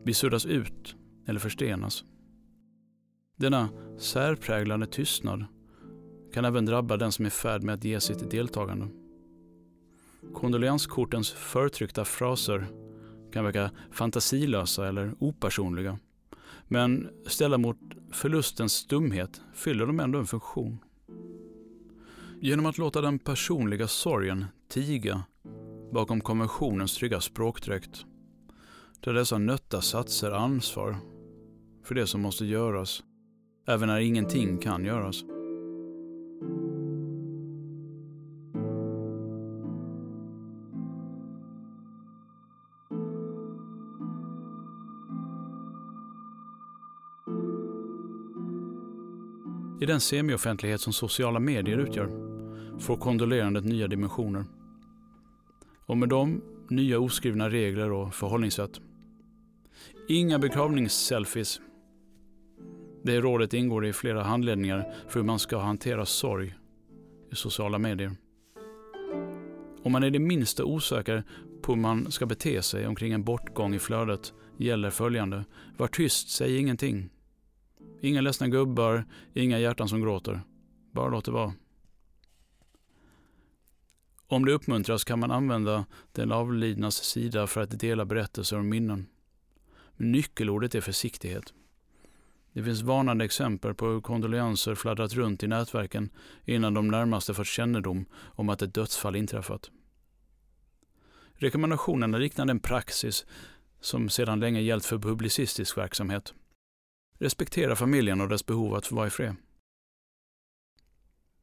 Vi 0.04 0.14
suddas 0.14 0.46
ut 0.46 0.96
eller 1.26 1.40
förstenas. 1.40 2.04
Denna 3.36 3.68
särpräglade 3.98 4.86
tystnad 4.86 5.44
kan 6.36 6.44
även 6.44 6.66
drabba 6.66 6.96
den 6.96 7.12
som 7.12 7.24
är 7.24 7.28
i 7.28 7.30
färd 7.30 7.62
med 7.62 7.74
att 7.74 7.84
ge 7.84 8.00
sitt 8.00 8.30
deltagande. 8.30 8.88
Kondoleanskortens 10.34 11.32
förtryckta 11.32 12.04
fraser 12.04 12.66
kan 13.32 13.44
verka 13.44 13.70
fantasilösa 13.90 14.88
eller 14.88 15.14
opersonliga. 15.18 15.98
Men 16.68 17.08
ställda 17.26 17.58
mot 17.58 17.76
förlustens 18.12 18.72
stumhet 18.72 19.40
fyller 19.54 19.86
de 19.86 20.00
ändå 20.00 20.18
en 20.18 20.26
funktion. 20.26 20.78
Genom 22.40 22.66
att 22.66 22.78
låta 22.78 23.00
den 23.00 23.18
personliga 23.18 23.88
sorgen 23.88 24.44
tiga 24.68 25.22
bakom 25.92 26.20
konventionens 26.20 26.96
trygga 26.96 27.20
språkdräkt 27.20 28.04
tar 29.00 29.12
dessa 29.12 29.38
nötta 29.38 29.80
satser 29.80 30.30
ansvar 30.30 30.96
för 31.84 31.94
det 31.94 32.06
som 32.06 32.20
måste 32.20 32.44
göras, 32.44 33.02
även 33.66 33.88
när 33.88 34.00
ingenting 34.00 34.58
kan 34.58 34.84
göras. 34.84 35.24
I 49.86 49.88
den 49.88 50.00
semioffentlighet 50.00 50.80
som 50.80 50.92
sociala 50.92 51.40
medier 51.40 51.78
utgör 51.78 52.10
får 52.78 52.96
kondolerandet 52.96 53.64
nya 53.64 53.88
dimensioner. 53.88 54.44
Och 55.86 55.96
med 55.96 56.08
dem 56.08 56.42
nya 56.68 56.98
oskrivna 56.98 57.50
regler 57.50 57.92
och 57.92 58.14
förhållningssätt. 58.14 58.80
Inga 60.08 60.38
begravningsselfies. 60.38 61.60
Det 63.02 63.20
rådet 63.20 63.54
ingår 63.54 63.86
i 63.86 63.92
flera 63.92 64.22
handledningar 64.22 64.94
för 65.08 65.20
hur 65.20 65.26
man 65.26 65.38
ska 65.38 65.58
hantera 65.58 66.06
sorg 66.06 66.54
i 67.32 67.34
sociala 67.34 67.78
medier. 67.78 68.12
Om 69.82 69.92
man 69.92 70.02
är 70.02 70.10
det 70.10 70.18
minsta 70.18 70.64
osäker 70.64 71.24
på 71.62 71.72
hur 71.72 71.80
man 71.80 72.12
ska 72.12 72.26
bete 72.26 72.62
sig 72.62 72.86
omkring 72.86 73.12
en 73.12 73.24
bortgång 73.24 73.74
i 73.74 73.78
flödet 73.78 74.32
gäller 74.56 74.90
följande. 74.90 75.44
Var 75.76 75.86
tyst, 75.88 76.28
säg 76.28 76.56
ingenting. 76.56 77.10
Inga 78.06 78.20
ledsna 78.20 78.48
gubbar, 78.48 79.04
inga 79.34 79.58
hjärtan 79.58 79.88
som 79.88 80.00
gråter. 80.00 80.40
Bara 80.92 81.08
låt 81.08 81.24
det 81.24 81.30
vara. 81.30 81.54
Om 84.26 84.44
det 84.44 84.52
uppmuntras 84.52 85.04
kan 85.04 85.18
man 85.18 85.30
använda 85.30 85.86
den 86.12 86.32
avlidnas 86.32 86.96
sida 86.96 87.46
för 87.46 87.60
att 87.60 87.80
dela 87.80 88.04
berättelser 88.04 88.58
och 88.58 88.64
minnen. 88.64 89.06
Men 89.96 90.12
nyckelordet 90.12 90.74
är 90.74 90.80
försiktighet. 90.80 91.54
Det 92.52 92.62
finns 92.62 92.82
varnande 92.82 93.24
exempel 93.24 93.74
på 93.74 93.86
hur 93.86 94.00
kondolenser 94.00 94.74
fladdrat 94.74 95.14
runt 95.14 95.42
i 95.42 95.46
nätverken 95.46 96.10
innan 96.44 96.74
de 96.74 96.88
närmaste 96.88 97.34
fått 97.34 97.46
kännedom 97.46 98.06
om 98.12 98.48
att 98.48 98.62
ett 98.62 98.74
dödsfall 98.74 99.16
inträffat. 99.16 99.70
Rekommendationerna 101.34 102.18
liknar 102.18 102.46
den 102.46 102.60
praxis 102.60 103.26
som 103.80 104.08
sedan 104.08 104.40
länge 104.40 104.60
gällt 104.60 104.84
för 104.84 104.98
publicistisk 104.98 105.78
verksamhet. 105.78 106.34
Respektera 107.18 107.76
familjen 107.76 108.20
och 108.20 108.28
dess 108.28 108.46
behov 108.46 108.74
att 108.74 108.86
få 108.86 108.94
vara 108.94 109.06
i 109.06 109.10
fred. 109.10 109.36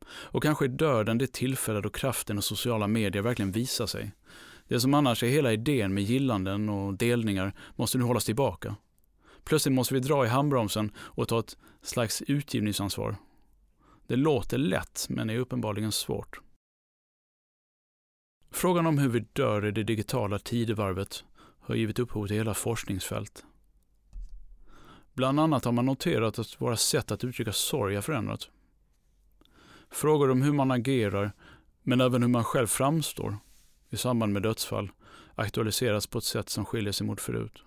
Och 0.08 0.44
kanske 0.44 0.66
är 0.66 0.70
döden 0.70 1.18
det 1.18 1.34
tillfälle 1.34 1.82
då 1.82 1.90
kraften 1.90 2.38
och 2.38 2.44
sociala 2.44 2.88
medier 2.88 3.24
verkligen 3.24 3.52
visar 3.52 3.86
sig. 3.86 4.12
Det 4.68 4.80
som 4.80 4.94
annars 4.94 5.24
är 5.24 5.28
hela 5.28 5.54
idén 5.54 5.94
med 5.94 6.04
gillanden 6.04 6.70
och 6.70 6.94
delningar 6.94 7.54
måste 7.76 7.98
nu 7.98 8.04
hållas 8.04 8.26
tillbaka. 8.26 8.76
Plötsligt 9.44 9.76
måste 9.76 9.94
vi 9.94 10.00
dra 10.00 10.26
i 10.26 10.30
handbromsen 10.30 10.92
och 10.98 11.28
ta 11.28 11.40
ett 11.40 11.58
slags 11.82 12.22
utgivningsansvar. 12.22 13.16
Det 14.08 14.16
låter 14.16 14.58
lätt, 14.58 15.06
men 15.10 15.30
är 15.30 15.38
uppenbarligen 15.38 15.92
svårt. 15.92 16.42
Frågan 18.52 18.88
om 18.88 18.98
hur 18.98 19.10
vi 19.10 19.20
dör 19.20 19.66
i 19.66 19.72
det 19.72 19.84
digitala 19.84 20.40
tidevarvet 20.40 21.24
har 21.60 21.76
givit 21.76 22.00
upphov 22.00 22.28
till 22.28 22.36
hela 22.36 22.54
forskningsfält. 22.54 23.46
Bland 25.14 25.40
annat 25.40 25.66
har 25.66 25.72
man 25.72 25.86
noterat 25.86 26.40
att 26.40 26.62
våra 26.62 26.78
sätt 26.78 27.12
att 27.12 27.24
uttrycka 27.24 27.52
sorg 27.52 27.96
har 27.96 28.02
förändrats. 28.02 28.50
Frågor 29.90 30.32
om 30.32 30.42
hur 30.42 30.54
man 30.54 30.72
agerar, 30.72 31.32
men 31.84 32.02
även 32.02 32.22
hur 32.22 32.30
man 32.30 32.44
själv 32.44 32.68
framstår 32.68 33.38
i 33.90 33.98
samband 33.98 34.34
med 34.34 34.44
dödsfall 34.44 34.92
aktualiseras 35.36 36.08
på 36.08 36.18
ett 36.18 36.24
sätt 36.24 36.50
som 36.50 36.66
skiljer 36.66 36.92
sig 36.92 37.08
mot 37.08 37.22
förut. 37.22 37.64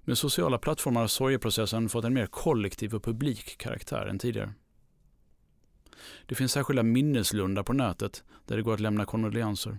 Med 0.00 0.18
sociala 0.18 0.58
plattformar 0.58 1.00
har 1.00 1.08
sorgeprocessen 1.08 1.88
fått 1.88 2.04
en 2.04 2.14
mer 2.14 2.26
kollektiv 2.26 2.94
och 2.94 3.04
publik 3.04 3.58
karaktär 3.58 4.06
än 4.06 4.18
tidigare. 4.18 4.52
Det 6.26 6.34
finns 6.34 6.52
särskilda 6.52 6.82
minneslundar 6.82 7.62
på 7.62 7.72
nätet 7.72 8.24
där 8.46 8.56
det 8.56 8.62
går 8.62 8.74
att 8.74 8.80
lämna 8.80 9.04
kondolenser. 9.04 9.78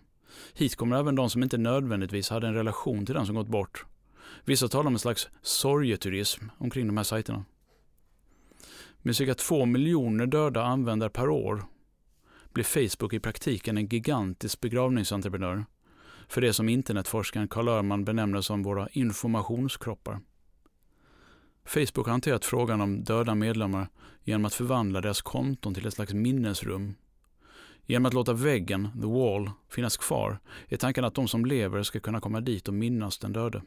Hit 0.54 0.76
kommer 0.76 1.00
även 1.00 1.16
de 1.16 1.30
som 1.30 1.44
inte 1.44 1.58
nödvändigtvis 1.58 2.30
hade 2.30 2.48
en 2.48 2.54
relation 2.54 3.06
till 3.06 3.16
den 3.16 3.26
som 3.26 3.36
gått 3.36 3.48
bort. 3.48 3.86
Vissa 4.46 4.68
talar 4.68 4.88
om 4.88 4.94
en 4.94 5.00
slags 5.00 5.30
sorgeturism 5.42 6.46
omkring 6.58 6.88
de 6.88 6.98
här 6.98 7.04
sajterna. 7.04 7.46
Med 9.02 9.16
cirka 9.16 9.36
två 9.36 9.66
miljoner 9.66 10.26
döda 10.26 10.64
användare 10.64 11.10
per 11.10 11.30
år 11.30 11.64
blir 12.54 12.64
Facebook 12.64 13.14
i 13.14 13.20
praktiken 13.20 13.78
en 13.78 13.88
gigantisk 13.88 14.62
begravningsentreprenör 14.62 15.66
för 16.28 16.42
det 16.42 16.54
som 16.54 16.70
internetforskaren 16.70 17.48
Carl 17.48 17.68
Öhrman 17.68 18.06
benämner 18.06 18.42
som 18.42 18.64
våra 18.64 18.88
informationskroppar. 18.92 20.20
Facebook 21.66 22.06
har 22.06 22.12
hanterat 22.12 22.46
frågan 22.46 22.82
om 22.82 23.04
döda 23.04 23.36
medlemmar 23.36 23.88
genom 24.24 24.46
att 24.46 24.54
förvandla 24.54 25.02
deras 25.02 25.22
konton 25.22 25.74
till 25.74 25.88
ett 25.88 25.94
slags 25.94 26.14
minnesrum. 26.14 26.96
Genom 27.86 28.06
att 28.06 28.14
låta 28.14 28.34
väggen, 28.34 28.90
the 29.02 29.08
wall, 29.08 29.52
finnas 29.70 29.98
kvar 29.98 30.40
är 30.68 30.78
tanken 30.78 31.06
att 31.06 31.16
de 31.16 31.28
som 31.28 31.46
lever 31.46 31.84
ska 31.84 32.00
kunna 32.00 32.22
komma 32.22 32.42
dit 32.42 32.68
och 32.68 32.74
minnas 32.74 33.18
den 33.18 33.34
döde. 33.34 33.62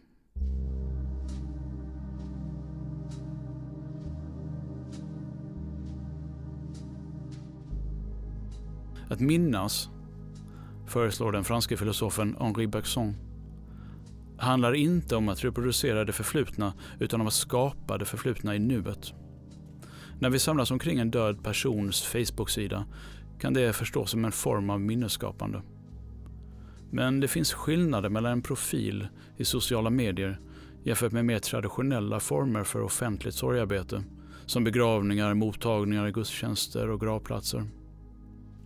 Att 9.09 9.20
minnas, 9.20 9.88
föreslår 10.87 11.33
den 11.33 11.44
franske 11.44 11.77
filosofen 11.77 12.37
Henri 12.40 12.66
Bergson, 12.66 13.16
handlar 14.38 14.75
inte 14.75 15.16
om 15.16 15.29
att 15.29 15.44
reproducera 15.44 16.05
det 16.05 16.12
förflutna 16.12 16.73
utan 16.99 17.20
om 17.20 17.27
att 17.27 17.33
skapa 17.33 17.99
det 17.99 18.05
förflutna 18.05 18.55
i 18.55 18.59
nuet. 18.59 19.12
När 20.20 20.31
vi 20.31 20.38
samlas 20.38 20.70
omkring 20.70 20.99
en 20.99 21.11
död 21.11 21.44
persons 21.44 22.03
Facebook-sida 22.03 22.87
kan 23.38 23.55
det 23.55 23.73
förstås 23.73 24.11
som 24.11 24.25
en 24.25 24.33
form 24.33 24.70
av 24.70 24.81
minnesskapande. 24.81 25.61
Men 26.94 27.20
det 27.20 27.28
finns 27.28 27.52
skillnader 27.52 28.09
mellan 28.09 28.33
en 28.33 28.42
profil 28.42 29.09
i 29.37 29.44
sociala 29.44 29.90
medier 29.90 30.40
jämfört 30.83 31.12
med 31.12 31.24
mer 31.24 31.38
traditionella 31.38 32.20
former 32.20 32.64
för 32.64 32.83
offentligt 32.83 33.35
sorgarbete 33.35 34.04
som 34.46 34.64
begravningar, 34.64 35.35
mottagningar, 35.35 36.11
gudstjänster 36.11 36.90
och 36.90 37.00
gravplatser. 37.00 37.64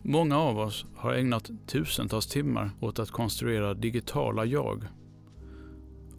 Många 0.03 0.38
av 0.38 0.59
oss 0.59 0.87
har 0.97 1.14
ägnat 1.14 1.51
tusentals 1.67 2.27
timmar 2.27 2.71
åt 2.81 2.99
att 2.99 3.11
konstruera 3.11 3.75
digitala 3.75 4.45
jag. 4.45 4.85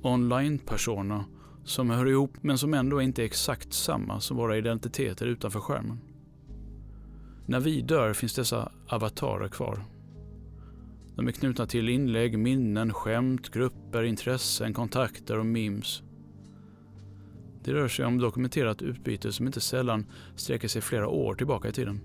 Online-persona 0.02 1.26
som 1.64 1.90
hör 1.90 2.06
ihop 2.06 2.34
men 2.42 2.58
som 2.58 2.74
ändå 2.74 3.02
inte 3.02 3.22
är 3.22 3.26
exakt 3.26 3.74
samma 3.74 4.20
som 4.20 4.38
våra 4.38 4.58
identiteter 4.58 5.26
utanför 5.26 5.60
skärmen. 5.60 6.00
När 7.46 7.60
vi 7.60 7.82
dör 7.82 8.14
finns 8.14 8.36
dessa 8.36 8.72
avatarer 8.88 9.48
kvar. 9.48 9.84
De 11.20 11.28
är 11.28 11.32
knutna 11.32 11.66
till 11.66 11.90
inlägg, 11.90 12.40
minnen, 12.40 12.94
skämt, 12.94 13.50
grupper, 13.52 14.04
intressen, 14.04 14.74
kontakter 14.74 15.40
och 15.40 15.46
memes. 15.46 16.04
Det 17.64 17.74
rör 17.74 17.88
sig 17.88 18.06
om 18.06 18.18
dokumenterat 18.18 18.82
utbyte 18.82 19.32
som 19.32 19.48
inte 19.48 19.62
sällan 19.62 20.06
sträcker 20.36 20.68
sig 20.68 20.82
flera 20.82 21.08
år 21.08 21.36
tillbaka 21.36 21.70
i 21.70 21.72
tiden. 21.72 22.02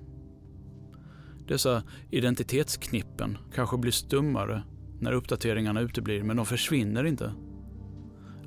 Dessa 1.49 1.83
identitetsknippen 2.11 3.39
kanske 3.55 3.77
blir 3.79 3.93
stummare 3.93 4.63
när 5.01 5.13
uppdateringarna 5.13 5.81
uteblir, 5.81 6.23
men 6.23 6.37
de 6.37 6.47
försvinner 6.47 7.05
inte. 7.05 7.33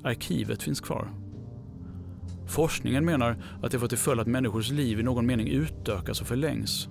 Arkivet 0.02 0.62
finns 0.62 0.80
kvar. 0.80 1.12
Forskningen 2.46 3.04
menar 3.04 3.42
att 3.62 3.72
det 3.72 3.78
får 3.78 3.88
till 3.88 3.98
följd 3.98 4.20
att 4.20 4.26
människors 4.26 4.70
liv 4.70 5.00
i 5.00 5.02
någon 5.02 5.26
mening 5.26 5.48
utökas 5.48 6.20
och 6.20 6.26
förlängs. 6.26 6.88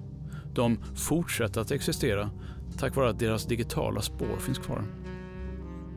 De 0.53 0.77
fortsätter 0.95 1.61
att 1.61 1.71
existera 1.71 2.29
tack 2.77 2.95
vare 2.95 3.09
att 3.09 3.19
deras 3.19 3.45
digitala 3.45 4.01
spår 4.01 4.37
finns 4.37 4.57
kvar. 4.57 4.83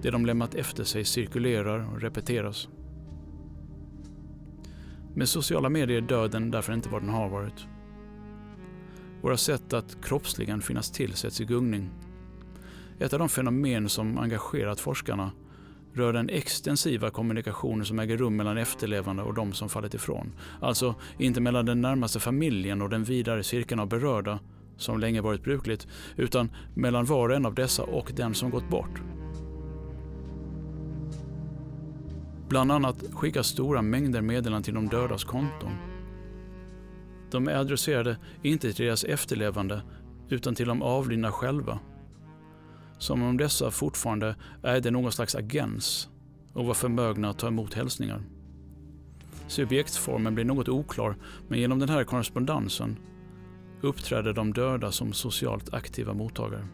Det 0.03 0.11
de 0.11 0.27
lämnat 0.27 0.55
efter 0.55 0.85
sig 0.85 1.05
cirkulerar 1.05 1.95
och 1.95 2.01
repeteras. 2.01 2.69
Med 5.15 5.29
sociala 5.29 5.69
medier 5.69 5.97
är 5.97 6.01
döden 6.01 6.51
därför 6.51 6.73
inte 6.73 6.89
vad 6.89 7.03
den 7.03 7.09
har 7.09 7.29
varit. 7.29 7.67
Våra 9.23 9.37
sätt 9.37 9.73
att 9.73 10.05
kroppsligen 10.05 10.63
finnas 10.63 10.91
till 10.91 11.15
sätts 11.15 11.41
i 11.41 11.45
gungning. 11.45 11.91
Ett 12.99 13.13
av 13.13 13.19
de 13.19 13.29
fenomen 13.29 13.89
som 13.89 14.19
engagerat 14.19 14.81
forskarna 14.81 15.31
rör 15.95 16.13
den 16.13 16.29
extensiva 16.29 17.11
kommunikationen 17.11 17.87
som 17.87 17.99
äger 17.99 18.17
rum 18.17 18.37
mellan 18.37 18.59
efterlevande 18.59 19.23
och 19.23 19.35
de 19.35 19.53
som 19.53 19.69
fallit 19.69 19.95
ifrån. 19.95 20.33
Alltså 20.61 20.95
inte 21.19 21.41
mellan 21.41 21.67
den 21.67 21.81
närmaste 21.81 22.21
familjen 22.21 22.83
och 22.83 22.91
den 22.91 23.05
vidare 23.05 23.43
cirkeln 23.43 23.81
av 23.81 23.89
berörda, 23.89 24.39
som 24.81 25.01
länge 25.01 25.21
varit 25.21 25.45
brukligt, 25.45 25.89
utan 26.17 26.51
mellan 26.75 27.05
var 27.05 27.29
och 27.29 27.35
en 27.35 27.47
av 27.47 27.55
dessa 27.55 27.83
och 27.83 28.13
den 28.17 28.35
som 28.35 28.51
gått 28.51 28.69
bort. 28.69 29.03
Bland 32.49 32.73
annat 32.73 33.05
skickas 33.13 33.47
stora 33.47 33.83
mängder 33.83 34.21
meddelanden 34.21 34.63
till 34.63 34.75
de 34.75 34.89
dödas 34.89 35.25
konton. 35.25 35.73
De 37.31 37.49
är 37.49 37.57
adresserade 37.57 38.17
inte 38.43 38.73
till 38.73 38.85
deras 38.85 39.05
efterlevande 39.05 39.83
utan 40.29 40.55
till 40.55 40.69
de 40.69 40.83
avlidna 40.83 41.33
själva. 41.33 41.79
Som 42.99 43.23
om 43.23 43.37
dessa 43.37 43.71
fortfarande 43.71 44.37
ägde 44.63 44.91
någon 44.91 45.13
slags 45.13 45.35
agens 45.35 46.09
och 46.53 46.65
var 46.65 46.75
förmögna 46.75 47.31
att 47.31 47.39
ta 47.39 47.49
emot 47.49 47.75
hälsningar. 47.75 48.23
Subjektformen 49.47 50.35
blir 50.35 50.45
något 50.45 50.69
oklar, 50.69 51.17
men 51.49 51.59
genom 51.59 51.79
den 51.79 51.89
här 51.89 52.05
korrespondensen 52.05 52.97
uppträder 53.81 54.33
de 54.33 54.53
döda 54.53 54.93
som 54.93 55.13
socialt 55.13 55.75
aktiva 55.75 56.15
mottagare. 56.15 56.67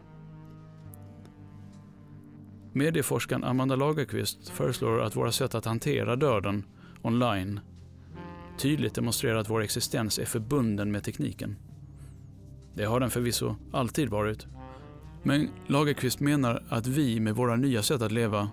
Medieforskaren 2.73 3.45
Amanda 3.45 3.77
Lagerqvist 3.77 4.49
föreslår 4.49 5.03
att 5.03 5.17
våra 5.17 5.33
sätt 5.33 5.55
att 5.55 5.65
hantera 5.65 6.17
döden 6.17 6.65
online 7.03 7.61
tydligt 8.59 8.95
demonstrerar 8.95 9.37
att 9.37 9.51
vår 9.51 9.63
existens 9.63 10.19
är 10.19 10.25
förbunden 10.25 10.93
med 10.93 11.05
tekniken. 11.05 11.57
Det 12.75 12.85
har 12.85 13.01
den 13.01 13.11
förvisso 13.11 13.57
alltid 13.73 14.09
varit. 14.09 14.47
Men 15.23 15.49
Lagerqvist 15.67 16.21
menar 16.21 16.63
att 16.69 16.87
vi 16.87 17.21
med 17.21 17.35
våra 17.35 17.57
nya 17.57 17.83
sätt 17.83 18.03
att 18.03 18.13
leva 18.13 18.51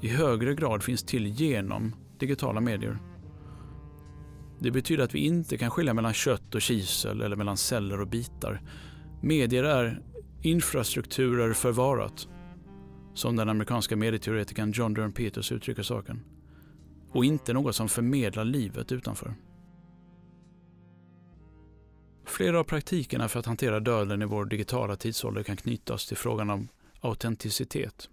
i 0.00 0.08
högre 0.08 0.54
grad 0.54 0.82
finns 0.82 1.02
till 1.02 1.26
genom 1.26 1.94
digitala 2.18 2.60
medier. 2.60 2.98
Det 4.60 4.70
betyder 4.70 5.04
att 5.04 5.14
vi 5.14 5.18
inte 5.18 5.58
kan 5.58 5.70
skilja 5.70 5.94
mellan 5.94 6.12
kött 6.12 6.54
och 6.54 6.62
kisel 6.62 7.20
eller 7.20 7.36
mellan 7.36 7.56
celler 7.56 8.00
och 8.00 8.08
bitar. 8.08 8.62
Medier 9.22 9.64
är 9.64 10.02
infrastrukturer 10.42 11.52
förvarat, 11.52 12.28
som 13.14 13.36
den 13.36 13.48
amerikanska 13.48 13.96
medieteoretikern 13.96 14.72
John 14.72 14.94
Dern 14.94 15.12
Peters 15.12 15.52
uttrycker 15.52 15.82
saken. 15.82 16.20
Och 17.12 17.24
inte 17.24 17.52
något 17.52 17.76
som 17.76 17.88
förmedlar 17.88 18.44
livet 18.44 18.92
utanför. 18.92 19.34
Flera 22.26 22.60
av 22.60 22.64
praktikerna 22.64 23.28
för 23.28 23.40
att 23.40 23.46
hantera 23.46 23.80
döden 23.80 24.22
i 24.22 24.24
vår 24.24 24.44
digitala 24.44 24.96
tidsålder 24.96 25.42
kan 25.42 25.56
knytas 25.56 26.06
till 26.06 26.16
frågan 26.16 26.50
om 26.50 26.68
autenticitet. 27.00 28.08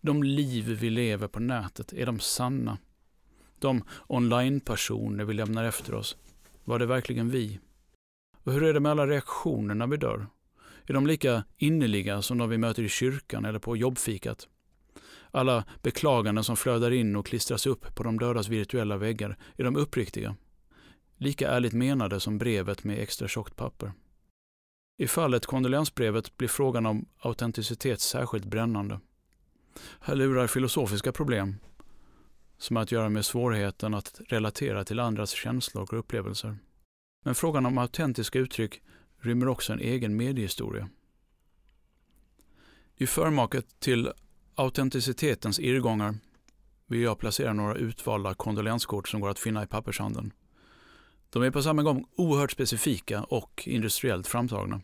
De 0.00 0.22
liv 0.22 0.64
vi 0.80 0.90
lever 0.90 1.28
på 1.28 1.40
nätet, 1.40 1.92
är 1.92 2.06
de 2.06 2.18
sanna? 2.18 2.78
De 3.60 3.84
online-personer 4.06 5.24
vi 5.24 5.34
lämnar 5.34 5.64
efter 5.64 5.94
oss, 5.94 6.16
var 6.64 6.78
det 6.78 6.86
verkligen 6.86 7.30
vi? 7.30 7.58
Och 8.44 8.52
hur 8.52 8.62
är 8.62 8.74
det 8.74 8.80
med 8.80 8.92
alla 8.92 9.06
reaktioner 9.06 9.74
när 9.74 9.86
vi 9.86 9.96
dör? 9.96 10.26
Är 10.86 10.94
de 10.94 11.06
lika 11.06 11.44
innerliga 11.56 12.22
som 12.22 12.38
de 12.38 12.50
vi 12.50 12.58
möter 12.58 12.82
i 12.82 12.88
kyrkan 12.88 13.44
eller 13.44 13.58
på 13.58 13.76
jobbfikat? 13.76 14.48
Alla 15.30 15.64
beklaganden 15.82 16.44
som 16.44 16.56
flödar 16.56 16.90
in 16.90 17.16
och 17.16 17.26
klistras 17.26 17.66
upp 17.66 17.94
på 17.94 18.02
de 18.02 18.18
dödas 18.18 18.48
virtuella 18.48 18.96
väggar, 18.96 19.38
är 19.56 19.64
de 19.64 19.76
uppriktiga? 19.76 20.36
Lika 21.16 21.50
ärligt 21.50 21.72
menade 21.72 22.20
som 22.20 22.38
brevet 22.38 22.84
med 22.84 22.98
extra 22.98 23.28
tjockt 23.28 23.56
papper. 23.56 23.92
I 24.98 25.06
fallet 25.06 25.46
kondolensbrevet 25.46 26.36
blir 26.36 26.48
frågan 26.48 26.86
om 26.86 27.06
autenticitet 27.18 28.00
särskilt 28.00 28.44
brännande. 28.44 29.00
Här 30.00 30.14
lurar 30.14 30.46
filosofiska 30.46 31.12
problem, 31.12 31.56
som 32.58 32.76
har 32.76 32.82
att 32.82 32.92
göra 32.92 33.08
med 33.08 33.24
svårigheten 33.24 33.94
att 33.94 34.20
relatera 34.26 34.84
till 34.84 35.00
andras 35.00 35.30
känslor 35.30 35.82
och 35.82 35.98
upplevelser. 35.98 36.58
Men 37.24 37.34
frågan 37.34 37.66
om 37.66 37.78
autentiska 37.78 38.38
uttryck 38.38 38.82
rymmer 39.20 39.48
också 39.48 39.72
en 39.72 39.80
egen 39.80 40.16
mediehistoria. 40.16 40.88
I 42.96 43.06
förmaket 43.06 43.80
till 43.80 44.12
autenticitetens 44.54 45.60
irrgångar 45.60 46.14
vill 46.86 47.00
jag 47.00 47.18
placera 47.18 47.52
några 47.52 47.74
utvalda 47.74 48.34
kondolenskort 48.34 49.08
som 49.08 49.20
går 49.20 49.30
att 49.30 49.38
finna 49.38 49.62
i 49.62 49.66
pappershandeln. 49.66 50.32
De 51.30 51.42
är 51.42 51.50
på 51.50 51.62
samma 51.62 51.82
gång 51.82 52.06
oerhört 52.16 52.50
specifika 52.50 53.22
och 53.22 53.62
industriellt 53.66 54.26
framtagna. 54.26 54.80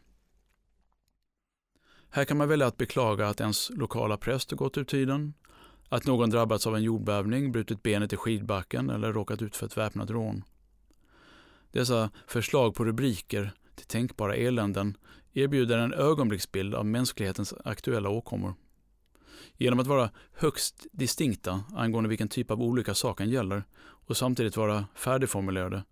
Här 2.10 2.24
kan 2.24 2.36
man 2.36 2.48
välja 2.48 2.66
att 2.66 2.76
beklaga 2.76 3.28
att 3.28 3.40
ens 3.40 3.70
lokala 3.70 4.16
präst 4.16 4.50
har 4.50 4.58
gått 4.58 4.78
ur 4.78 4.84
tiden, 4.84 5.34
att 5.94 6.06
någon 6.06 6.30
drabbats 6.30 6.66
av 6.66 6.76
en 6.76 6.82
jordbävning, 6.82 7.52
brutit 7.52 7.82
benet 7.82 8.12
i 8.12 8.16
skidbacken 8.16 8.90
eller 8.90 9.12
råkat 9.12 9.42
ut 9.42 9.56
för 9.56 9.66
ett 9.66 9.76
väpnat 9.76 10.10
rån. 10.10 10.44
Dessa 11.70 12.10
förslag 12.26 12.74
på 12.74 12.84
rubriker 12.84 13.52
till 13.74 13.86
tänkbara 13.86 14.36
eländen 14.36 14.96
erbjuder 15.32 15.78
en 15.78 15.92
ögonblicksbild 15.92 16.74
av 16.74 16.86
mänsklighetens 16.86 17.54
aktuella 17.64 18.08
åkommor. 18.08 18.54
Genom 19.56 19.80
att 19.80 19.86
vara 19.86 20.10
högst 20.32 20.86
distinkta 20.92 21.64
angående 21.74 22.08
vilken 22.08 22.28
typ 22.28 22.50
av 22.50 22.62
olycka 22.62 22.94
saken 22.94 23.30
gäller 23.30 23.64
och 23.80 24.16
samtidigt 24.16 24.56
vara 24.56 24.86
färdigformulerade 24.94 25.84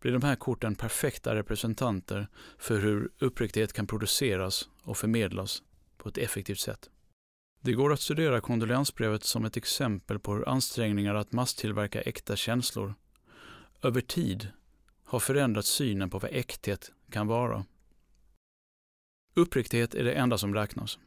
blir 0.00 0.12
de 0.12 0.22
här 0.22 0.36
korten 0.36 0.74
perfekta 0.74 1.34
representanter 1.34 2.28
för 2.58 2.78
hur 2.78 3.10
uppriktighet 3.18 3.72
kan 3.72 3.86
produceras 3.86 4.68
och 4.82 4.96
förmedlas 4.96 5.62
på 5.98 6.08
ett 6.08 6.18
effektivt 6.18 6.58
sätt. 6.58 6.90
Det 7.60 7.72
går 7.72 7.92
att 7.92 8.00
studera 8.00 8.40
kondolensbrevet 8.40 9.24
som 9.24 9.44
ett 9.44 9.56
exempel 9.56 10.18
på 10.18 10.34
hur 10.34 10.48
ansträngningar 10.48 11.14
att 11.14 11.32
masstillverka 11.32 12.02
äkta 12.02 12.36
känslor 12.36 12.94
över 13.82 14.00
tid 14.00 14.48
har 15.04 15.20
förändrat 15.20 15.66
synen 15.66 16.10
på 16.10 16.18
vad 16.18 16.30
äkthet 16.32 16.92
kan 17.10 17.26
vara. 17.26 17.64
Uppriktighet 19.34 19.94
är 19.94 20.04
det 20.04 20.12
enda 20.12 20.38
som 20.38 20.54
räknas. 20.54 20.98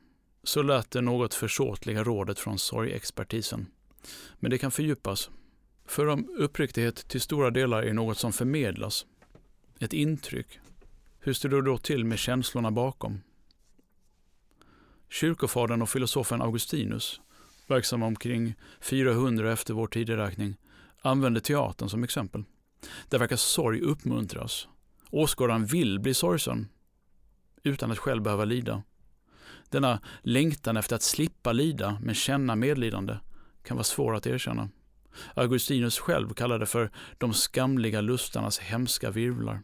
Så 0.43 0.61
lät 0.61 0.91
det 0.91 1.01
något 1.01 1.33
försåtliga 1.33 2.03
rådet 2.03 2.39
från 2.39 2.59
sorgexpertisen. 2.59 3.67
Men 4.35 4.51
det 4.51 4.57
kan 4.57 4.71
fördjupas. 4.71 5.29
För 5.85 6.07
om 6.07 6.35
uppriktighet 6.37 6.95
till 7.07 7.21
stora 7.21 7.51
delar 7.51 7.83
är 7.83 7.93
något 7.93 8.17
som 8.17 8.33
förmedlas, 8.33 9.05
ett 9.79 9.93
intryck, 9.93 10.59
hur 11.19 11.33
står 11.33 11.49
det 11.49 11.61
då 11.61 11.77
till 11.77 12.05
med 12.05 12.19
känslorna 12.19 12.71
bakom? 12.71 13.21
Kyrkofadern 15.09 15.81
och 15.81 15.89
filosofen 15.89 16.41
Augustinus, 16.41 17.21
verksam 17.67 18.03
omkring 18.03 18.55
400 18.81 19.51
efter 19.51 19.73
vår 19.73 19.87
tideräkning, 19.87 20.55
använde 21.01 21.41
teatern 21.41 21.89
som 21.89 22.03
exempel. 22.03 22.43
Där 23.09 23.19
verkar 23.19 23.35
sorg 23.35 23.81
uppmuntras. 23.81 24.67
Åskådaren 25.09 25.65
vill 25.65 25.99
bli 25.99 26.13
sorgsen, 26.13 26.67
utan 27.63 27.91
att 27.91 27.97
själv 27.97 28.23
behöva 28.23 28.45
lida. 28.45 28.83
Denna 29.69 29.99
längtan 30.21 30.77
efter 30.77 30.95
att 30.95 31.01
slippa 31.01 31.51
lida 31.51 31.97
men 32.01 32.15
känna 32.15 32.55
medlidande 32.55 33.17
kan 33.63 33.77
vara 33.77 33.83
svår 33.83 34.15
att 34.15 34.27
erkänna. 34.27 34.69
Augustinus 35.33 35.99
själv 35.99 36.33
kallade 36.33 36.59
det 36.59 36.65
för 36.65 36.91
de 37.17 37.33
skamliga 37.33 38.01
lustarnas 38.01 38.59
hemska 38.59 39.11
virvlar. 39.11 39.61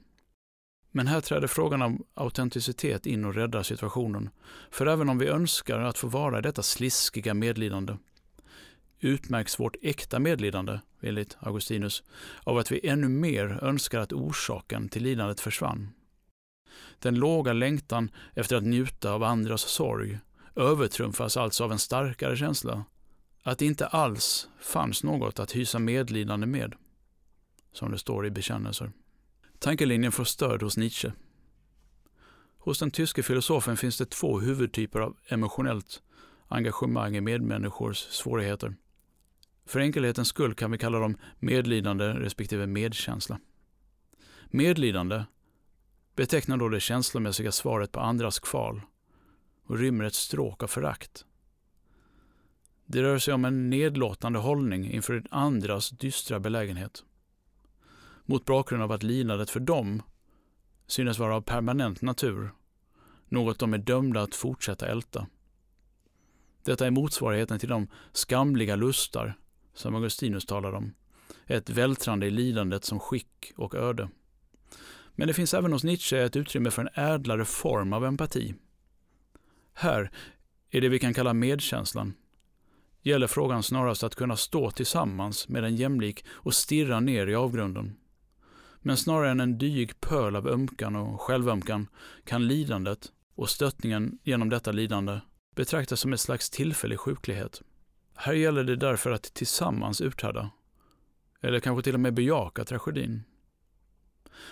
Men 0.96 1.08
här 1.08 1.22
träder 1.22 1.48
frågan 1.48 1.82
om 1.82 2.04
autenticitet 2.14 3.06
in 3.06 3.26
och 3.26 3.36
räddar 3.36 3.64
situationen. 3.64 4.30
För 4.72 4.86
även 4.86 5.10
om 5.10 5.18
vi 5.18 5.28
önskar 5.28 5.80
att 5.80 5.98
få 5.98 6.08
vara 6.08 6.40
i 6.40 6.42
detta 6.42 6.64
sliskiga 6.64 7.34
medlidande 7.34 7.98
utmärks 9.00 9.60
vårt 9.60 9.76
äkta 9.82 10.20
medlidande, 10.20 10.80
enligt 11.02 11.38
Augustinus, 11.40 12.04
av 12.44 12.58
att 12.58 12.72
vi 12.72 12.88
ännu 12.88 13.10
mer 13.10 13.64
önskar 13.64 14.00
att 14.00 14.14
orsaken 14.14 14.90
till 14.90 15.04
lidandet 15.04 15.40
försvann. 15.40 15.90
Den 17.00 17.16
låga 17.16 17.54
längtan 17.54 18.12
efter 18.34 18.56
att 18.56 18.64
njuta 18.64 19.12
av 19.12 19.24
andras 19.24 19.62
sorg 19.62 20.20
övertrumfas 20.56 21.38
alltså 21.38 21.64
av 21.64 21.72
en 21.72 21.80
starkare 21.80 22.38
känsla, 22.38 22.86
att 23.44 23.60
det 23.60 23.66
inte 23.66 23.88
alls 23.88 24.48
fanns 24.60 25.04
något 25.04 25.40
att 25.40 25.56
hysa 25.56 25.80
medlidande 25.80 26.48
med, 26.48 26.76
som 27.72 27.92
det 27.92 27.98
står 27.98 28.26
i 28.26 28.32
bekännelser. 28.32 28.92
Tankelinjen 29.66 30.12
får 30.12 30.24
stöd 30.24 30.62
hos 30.62 30.78
Nietzsche. 30.78 31.12
Hos 32.58 32.80
den 32.80 32.92
tyske 32.92 33.24
filosofen 33.24 33.78
finns 33.78 33.98
det 33.98 34.06
två 34.06 34.40
huvudtyper 34.40 35.00
av 35.00 35.18
emotionellt 35.28 36.04
engagemang 36.48 37.16
i 37.16 37.22
medmänniskors 37.22 37.98
svårigheter. 37.98 38.76
För 39.66 39.80
enkelhetens 39.80 40.28
skull 40.28 40.56
kan 40.56 40.72
vi 40.72 40.78
kalla 40.78 41.00
dem 41.00 41.18
medlidande 41.40 42.06
respektive 42.06 42.68
medkänsla. 42.68 43.40
Medlidande 44.46 45.24
betecknar 46.16 46.58
då 46.58 46.70
det 46.70 46.80
känslomässiga 46.80 47.52
svaret 47.52 47.92
på 47.92 48.00
andras 48.00 48.40
kval 48.40 48.82
och 49.64 49.78
rymmer 49.78 50.06
ett 50.06 50.14
stråk 50.14 50.64
av 50.64 50.68
förakt. 50.68 51.26
Det 52.86 53.04
rör 53.04 53.20
sig 53.20 53.34
om 53.34 53.46
en 53.46 53.70
nedlåtande 53.70 54.40
hållning 54.40 54.92
inför 54.92 55.24
andras 55.32 55.90
dystra 55.90 56.40
belägenhet. 56.40 57.04
Mot 58.26 58.46
bakgrund 58.46 58.84
av 58.84 58.92
att 58.92 59.04
lidandet 59.04 59.50
för 59.50 59.60
dem 59.60 60.02
synes 60.88 61.20
vara 61.20 61.36
av 61.36 61.42
permanent 61.42 62.02
natur, 62.02 62.50
något 63.30 63.60
de 63.60 63.74
är 63.74 63.78
dömda 63.78 64.22
att 64.22 64.36
fortsätta 64.36 64.88
älta. 64.88 65.28
Detta 66.64 66.88
är 66.88 66.92
motsvarigheten 66.92 67.60
till 67.60 67.70
de 67.70 67.88
skamliga 68.12 68.76
lustar 68.76 69.38
som 69.74 69.96
Augustinus 69.96 70.46
talar 70.46 70.74
om. 70.74 70.94
Ett 71.46 71.70
vältrande 71.70 72.26
i 72.26 72.32
lidandet 72.32 72.86
som 72.86 73.00
skick 73.00 73.54
och 73.56 73.76
öde. 73.76 74.10
Men 75.12 75.28
det 75.28 75.34
finns 75.34 75.54
även 75.54 75.74
hos 75.74 75.84
Nietzsche 75.84 76.18
ett 76.18 76.36
utrymme 76.36 76.72
för 76.72 76.82
en 76.82 77.04
ädlare 77.06 77.46
form 77.46 77.94
av 77.94 78.06
empati. 78.06 78.56
Här, 79.74 80.12
är 80.70 80.82
det 80.82 80.90
vi 80.90 81.00
kan 81.00 81.14
kalla 81.14 81.34
medkänslan, 81.34 82.14
gäller 83.02 83.28
frågan 83.28 83.64
snarast 83.64 84.04
att 84.04 84.16
kunna 84.16 84.36
stå 84.36 84.72
tillsammans 84.72 85.48
med 85.48 85.64
en 85.64 85.76
jämlik 85.76 86.26
och 86.30 86.54
stirra 86.54 87.00
ner 87.00 87.28
i 87.28 87.36
avgrunden. 87.36 87.98
Men 88.88 88.98
snarare 88.98 89.32
än 89.32 89.40
en 89.40 89.58
dyg 89.58 90.00
pöl 90.00 90.36
av 90.36 90.48
ömkan 90.48 90.96
och 90.96 91.22
självömkan 91.22 91.88
kan 92.24 92.48
lidandet 92.48 93.12
och 93.36 93.50
stöttningen 93.50 94.20
genom 94.24 94.50
detta 94.50 94.72
lidande 94.72 95.20
betraktas 95.56 96.00
som 96.00 96.14
ett 96.14 96.20
slags 96.20 96.50
tillfällig 96.50 97.00
sjuklighet. 97.00 97.62
Här 98.16 98.34
gäller 98.34 98.64
det 98.64 98.76
därför 98.76 99.12
att 99.12 99.34
tillsammans 99.34 100.02
uthärda, 100.02 100.50
eller 101.42 101.60
kanske 101.60 101.84
till 101.84 101.94
och 101.94 102.00
med 102.00 102.14
bejaka 102.14 102.66
tragedin. 102.66 103.24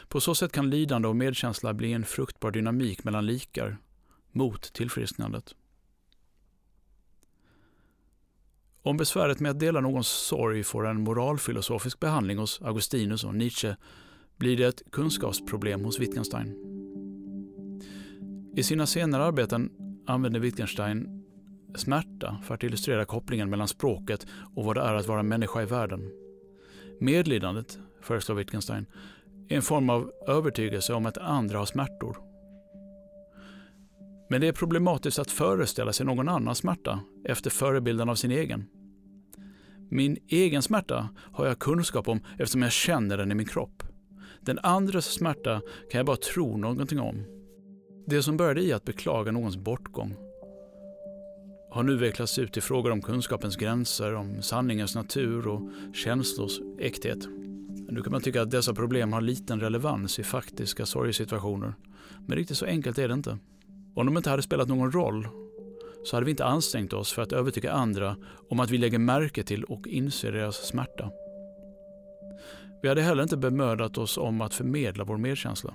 På 0.08 0.22
så 0.22 0.36
sätt 0.36 0.52
kan 0.52 0.70
lidande 0.70 1.08
och 1.08 1.16
medkänsla 1.16 1.74
bli 1.74 1.94
en 1.94 2.06
fruktbar 2.06 2.52
dynamik 2.52 3.04
mellan 3.04 3.26
likar, 3.26 3.78
mot 4.32 4.74
tillfrisknandet. 4.74 5.56
Om 8.82 8.98
besväret 8.98 9.40
med 9.40 9.52
att 9.52 9.60
dela 9.60 9.82
någons 9.82 10.08
sorg 10.08 10.64
får 10.64 10.88
en 10.88 11.02
moralfilosofisk 11.02 12.00
behandling 12.00 12.38
hos 12.38 12.62
Augustinus 12.62 13.24
och 13.24 13.36
Nietzsche 13.36 13.76
blir 14.38 14.58
det 14.58 14.66
ett 14.66 14.82
kunskapsproblem 14.92 15.84
hos 15.84 16.00
Wittgenstein. 16.00 16.56
I 18.56 18.64
sina 18.64 18.86
senare 18.86 19.24
arbeten 19.24 19.70
använder 20.08 20.40
Wittgenstein 20.40 21.24
smärta 21.76 22.38
för 22.44 22.54
att 22.54 22.64
illustrera 22.64 23.06
kopplingen 23.06 23.50
mellan 23.50 23.68
språket 23.68 24.28
och 24.56 24.66
vad 24.66 24.76
det 24.76 24.82
är 24.82 24.94
att 24.94 25.08
vara 25.08 25.24
människa 25.24 25.62
i 25.62 25.66
världen. 25.66 26.12
Medlidandet, 27.00 27.80
föreslår 28.02 28.36
Wittgenstein, 28.36 28.86
är 29.50 29.56
en 29.56 29.62
form 29.62 29.90
av 29.90 30.12
övertygelse 30.28 30.94
om 30.94 31.06
att 31.06 31.18
andra 31.18 31.58
har 31.58 31.66
smärtor. 31.66 32.18
Men 34.30 34.42
det 34.42 34.48
är 34.48 34.52
problematiskt 34.54 35.20
att 35.20 35.32
föreställa 35.32 35.94
sig 35.94 36.06
någon 36.06 36.30
annans 36.30 36.58
smärta 36.58 37.00
efter 37.26 37.50
förebilden 37.50 38.10
av 38.10 38.16
sin 38.16 38.32
egen. 38.32 38.66
Min 39.90 40.18
egen 40.28 40.62
smärta 40.62 41.10
har 41.18 41.46
jag 41.46 41.60
kunskap 41.60 42.08
om 42.08 42.20
eftersom 42.32 42.62
jag 42.62 42.72
känner 42.72 43.18
den 43.18 43.32
i 43.32 43.36
min 43.36 43.46
kropp. 43.46 43.83
Den 44.46 44.60
andres 44.64 45.06
smärta 45.06 45.62
kan 45.92 46.00
jag 46.00 46.06
bara 46.06 46.18
tro 46.18 46.58
någonting 46.58 47.00
om. 47.00 47.24
Det 48.08 48.24
som 48.24 48.38
började 48.38 48.62
i 48.62 48.74
att 48.74 48.86
beklaga 48.86 49.32
någons 49.32 49.58
bortgång 49.58 50.16
har 51.72 51.84
nu 51.84 51.98
vecklats 51.98 52.40
ut 52.40 52.54
till 52.54 52.62
frågor 52.62 52.92
om 52.92 53.02
kunskapens 53.02 53.56
gränser, 53.56 54.16
om 54.16 54.42
sanningens 54.42 54.96
natur 54.96 55.48
och 55.48 55.70
känslors 55.94 56.60
äkthet. 56.80 57.28
Nu 57.90 58.02
kan 58.02 58.12
man 58.12 58.22
tycka 58.22 58.42
att 58.42 58.52
dessa 58.52 58.74
problem 58.74 59.14
har 59.14 59.22
liten 59.22 59.60
relevans 59.60 60.20
i 60.20 60.24
faktiska 60.24 60.86
sorgesituationer. 60.86 61.74
Men 62.28 62.38
riktigt 62.38 62.58
så 62.58 62.66
enkelt 62.66 62.98
är 62.98 63.08
det 63.08 63.14
inte. 63.14 63.38
Om 63.96 64.06
de 64.06 64.18
inte 64.18 64.30
hade 64.30 64.42
spelat 64.42 64.68
någon 64.68 64.92
roll 64.92 65.28
så 66.04 66.16
hade 66.16 66.26
vi 66.26 66.32
inte 66.32 66.46
ansträngt 66.46 66.94
oss 66.94 67.14
för 67.14 67.22
att 67.22 67.34
övertyga 67.34 67.72
andra 67.72 68.16
om 68.50 68.60
att 68.60 68.72
vi 68.72 68.78
lägger 68.78 69.00
märke 69.00 69.44
till 69.44 69.64
och 69.64 69.88
inser 69.88 70.32
deras 70.32 70.56
smärta. 70.56 71.12
Vi 72.84 72.90
hade 72.90 73.02
heller 73.02 73.24
inte 73.24 73.38
bemödat 73.38 73.98
oss 73.98 74.18
om 74.18 74.42
att 74.42 74.54
förmedla 74.54 75.04
vår 75.04 75.18
medkänsla. 75.18 75.74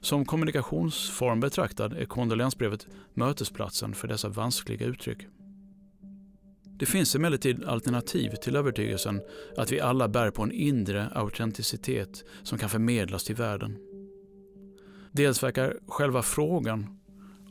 Som 0.00 0.24
kommunikationsform 0.24 1.40
betraktad 1.40 1.92
är 1.92 2.04
kondolensbrevet 2.04 2.86
mötesplatsen 3.14 3.94
för 3.94 4.08
dessa 4.08 4.28
vanskliga 4.28 4.86
uttryck. 4.86 5.26
Det 6.78 6.86
finns 6.86 7.14
emellertid 7.14 7.64
alternativ 7.64 8.30
till 8.30 8.56
övertygelsen 8.56 9.20
att 9.56 9.72
vi 9.72 9.80
alla 9.80 10.08
bär 10.08 10.30
på 10.30 10.42
en 10.42 10.52
inre 10.52 11.08
autenticitet 11.08 12.24
som 12.42 12.58
kan 12.58 12.68
förmedlas 12.68 13.24
till 13.24 13.36
världen. 13.36 13.76
Dels 15.12 15.42
verkar 15.42 15.76
själva 15.88 16.22
frågan 16.22 16.98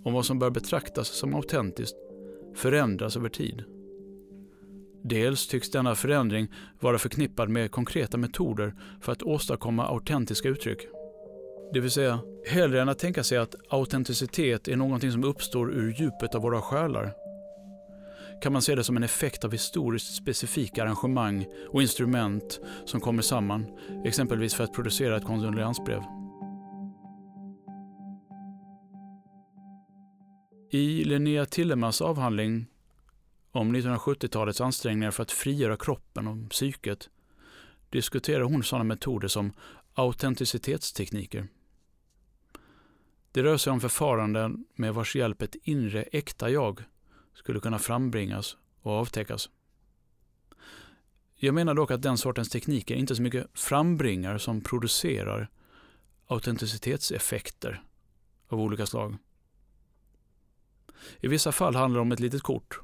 om 0.03 0.13
vad 0.13 0.25
som 0.25 0.39
bör 0.39 0.49
betraktas 0.49 1.07
som 1.07 1.35
autentiskt 1.35 1.97
förändras 2.55 3.17
över 3.17 3.29
tid. 3.29 3.74
Dels 5.09 5.47
tycks 5.47 5.71
denna 5.71 5.95
förändring 5.95 6.47
vara 6.79 6.97
förknippad 6.97 7.49
med 7.49 7.71
konkreta 7.71 8.17
metoder 8.17 8.73
för 9.01 9.11
att 9.11 9.23
åstadkomma 9.23 9.87
autentiska 9.87 10.49
uttryck. 10.49 10.79
Det 11.73 11.79
vill 11.79 11.91
säga, 11.91 12.19
hellre 12.47 12.81
än 12.81 12.89
att 12.89 12.99
tänka 12.99 13.23
sig 13.23 13.37
att 13.37 13.55
autenticitet 13.69 14.67
är 14.67 14.75
någonting 14.75 15.11
som 15.11 15.23
uppstår 15.23 15.73
ur 15.73 15.93
djupet 15.99 16.35
av 16.35 16.41
våra 16.41 16.61
själar, 16.61 17.13
kan 18.41 18.53
man 18.53 18.61
se 18.61 18.75
det 18.75 18.83
som 18.83 18.97
en 18.97 19.03
effekt 19.03 19.43
av 19.43 19.51
historiskt 19.51 20.15
specifika 20.15 20.83
arrangemang 20.83 21.45
och 21.69 21.81
instrument 21.81 22.59
som 22.85 22.99
kommer 22.99 23.21
samman, 23.21 23.65
exempelvis 24.05 24.53
för 24.53 24.63
att 24.63 24.73
producera 24.73 25.17
ett 25.17 25.25
kondoleansbrev. 25.25 26.01
I 30.71 31.03
Linnea 31.03 31.45
Tillemas 31.45 32.01
avhandling 32.01 32.65
om 33.55 33.75
1970-talets 33.75 34.61
ansträngningar 34.61 35.11
för 35.11 35.23
att 35.23 35.31
frigöra 35.31 35.77
kroppen 35.77 36.27
och 36.27 36.49
psyket 36.49 37.09
diskuterar 37.89 38.41
hon 38.41 38.63
sådana 38.63 38.83
metoder 38.83 39.27
som 39.27 39.53
autenticitetstekniker. 39.93 41.47
Det 43.31 43.43
rör 43.43 43.57
sig 43.57 43.73
om 43.73 43.81
förfaranden 43.81 44.65
med 44.75 44.93
vars 44.93 45.15
hjälp 45.15 45.41
ett 45.41 45.55
inre 45.63 46.03
äkta 46.03 46.49
jag 46.49 46.83
skulle 47.33 47.59
kunna 47.59 47.79
frambringas 47.79 48.57
och 48.81 48.91
avtäckas. 48.91 49.49
Jag 51.35 51.53
menar 51.53 51.73
dock 51.73 51.91
att 51.91 52.01
den 52.01 52.17
sortens 52.17 52.49
tekniker 52.49 52.95
inte 52.95 53.15
så 53.15 53.21
mycket 53.21 53.47
frambringar 53.53 54.37
som 54.37 54.61
producerar 54.61 55.49
autenticitetseffekter 56.27 57.83
av 58.47 58.59
olika 58.59 58.85
slag. 58.85 59.17
I 61.19 61.27
vissa 61.27 61.51
fall 61.51 61.75
handlar 61.75 61.97
det 61.97 62.01
om 62.01 62.11
ett 62.11 62.19
litet 62.19 62.41
kort. 62.41 62.79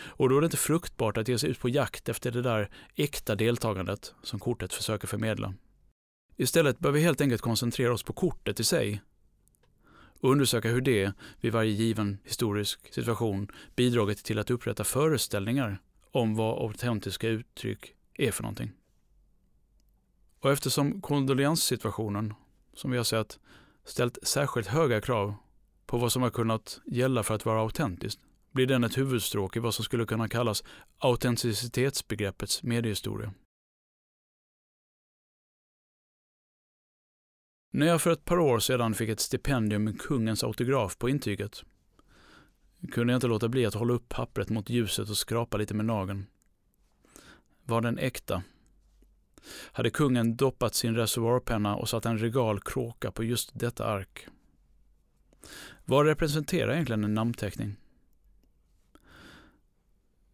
Och 0.00 0.28
då 0.28 0.36
är 0.36 0.40
det 0.40 0.44
inte 0.44 0.56
fruktbart 0.56 1.16
att 1.16 1.28
ge 1.28 1.38
sig 1.38 1.50
ut 1.50 1.60
på 1.60 1.68
jakt 1.68 2.08
efter 2.08 2.30
det 2.30 2.42
där 2.42 2.70
äkta 2.96 3.34
deltagandet 3.34 4.14
som 4.22 4.38
kortet 4.38 4.72
försöker 4.72 5.06
förmedla. 5.06 5.54
Istället 6.36 6.78
bör 6.78 6.90
vi 6.90 7.00
helt 7.00 7.20
enkelt 7.20 7.42
koncentrera 7.42 7.92
oss 7.92 8.02
på 8.02 8.12
kortet 8.12 8.60
i 8.60 8.64
sig 8.64 9.02
och 10.20 10.30
undersöka 10.30 10.68
hur 10.68 10.80
det, 10.80 11.12
vid 11.40 11.52
varje 11.52 11.70
given 11.70 12.18
historisk 12.24 12.94
situation, 12.94 13.52
bidragit 13.76 14.24
till 14.24 14.38
att 14.38 14.50
upprätta 14.50 14.84
föreställningar 14.84 15.82
om 16.10 16.34
vad 16.34 16.58
autentiska 16.58 17.28
uttryck 17.28 17.94
är 18.14 18.30
för 18.30 18.42
någonting. 18.42 18.72
Och 20.40 20.50
eftersom 20.50 21.00
kondolenssituationen, 21.00 22.34
som 22.74 22.90
vi 22.90 22.96
har 22.96 23.04
sett, 23.04 23.38
ställt 23.84 24.18
särskilt 24.22 24.66
höga 24.66 25.00
krav 25.00 25.34
på 25.86 25.98
vad 25.98 26.12
som 26.12 26.22
har 26.22 26.30
kunnat 26.30 26.80
gälla 26.86 27.22
för 27.22 27.34
att 27.34 27.44
vara 27.44 27.60
autentiskt, 27.60 28.20
blir 28.50 28.66
den 28.66 28.84
ett 28.84 28.98
huvudstråk 28.98 29.56
i 29.56 29.60
vad 29.60 29.74
som 29.74 29.84
skulle 29.84 30.06
kunna 30.06 30.28
kallas 30.28 30.64
autenticitetsbegreppets 30.98 32.62
mediehistoria. 32.62 33.32
När 37.70 37.86
jag 37.86 38.02
för 38.02 38.10
ett 38.10 38.24
par 38.24 38.38
år 38.38 38.58
sedan 38.58 38.94
fick 38.94 39.08
ett 39.08 39.20
stipendium 39.20 39.84
med 39.84 40.00
kungens 40.00 40.44
autograf 40.44 40.98
på 40.98 41.08
intyget 41.08 41.64
kunde 42.92 43.12
jag 43.12 43.16
inte 43.16 43.26
låta 43.26 43.48
bli 43.48 43.66
att 43.66 43.74
hålla 43.74 43.92
upp 43.92 44.08
pappret 44.08 44.48
mot 44.48 44.70
ljuset 44.70 45.10
och 45.10 45.16
skrapa 45.16 45.56
lite 45.56 45.74
med 45.74 45.86
nageln. 45.86 46.26
Var 47.64 47.80
den 47.80 47.98
äkta? 47.98 48.42
Hade 49.72 49.90
kungen 49.90 50.36
doppat 50.36 50.74
sin 50.74 50.96
reservoarpenna 50.96 51.76
och 51.76 51.88
satt 51.88 52.06
en 52.06 52.18
regal 52.18 52.60
kråka 52.60 53.12
på 53.12 53.24
just 53.24 53.50
detta 53.58 53.86
ark? 53.86 54.26
Vad 55.84 56.06
representerar 56.06 56.72
egentligen 56.72 57.04
en 57.04 57.14
namnteckning? 57.14 57.76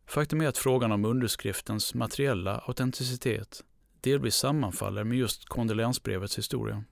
Faktum 0.06 0.40
är 0.40 0.48
att 0.48 0.58
frågan 0.58 0.92
om 0.92 1.04
underskriftens 1.04 1.94
materiella 1.94 2.58
autenticitet 2.58 3.64
delvis 4.00 4.34
sammanfaller 4.34 5.04
med 5.04 5.18
just 5.18 5.48
kondoleansbrevets 5.48 6.38
historia. 6.38 6.84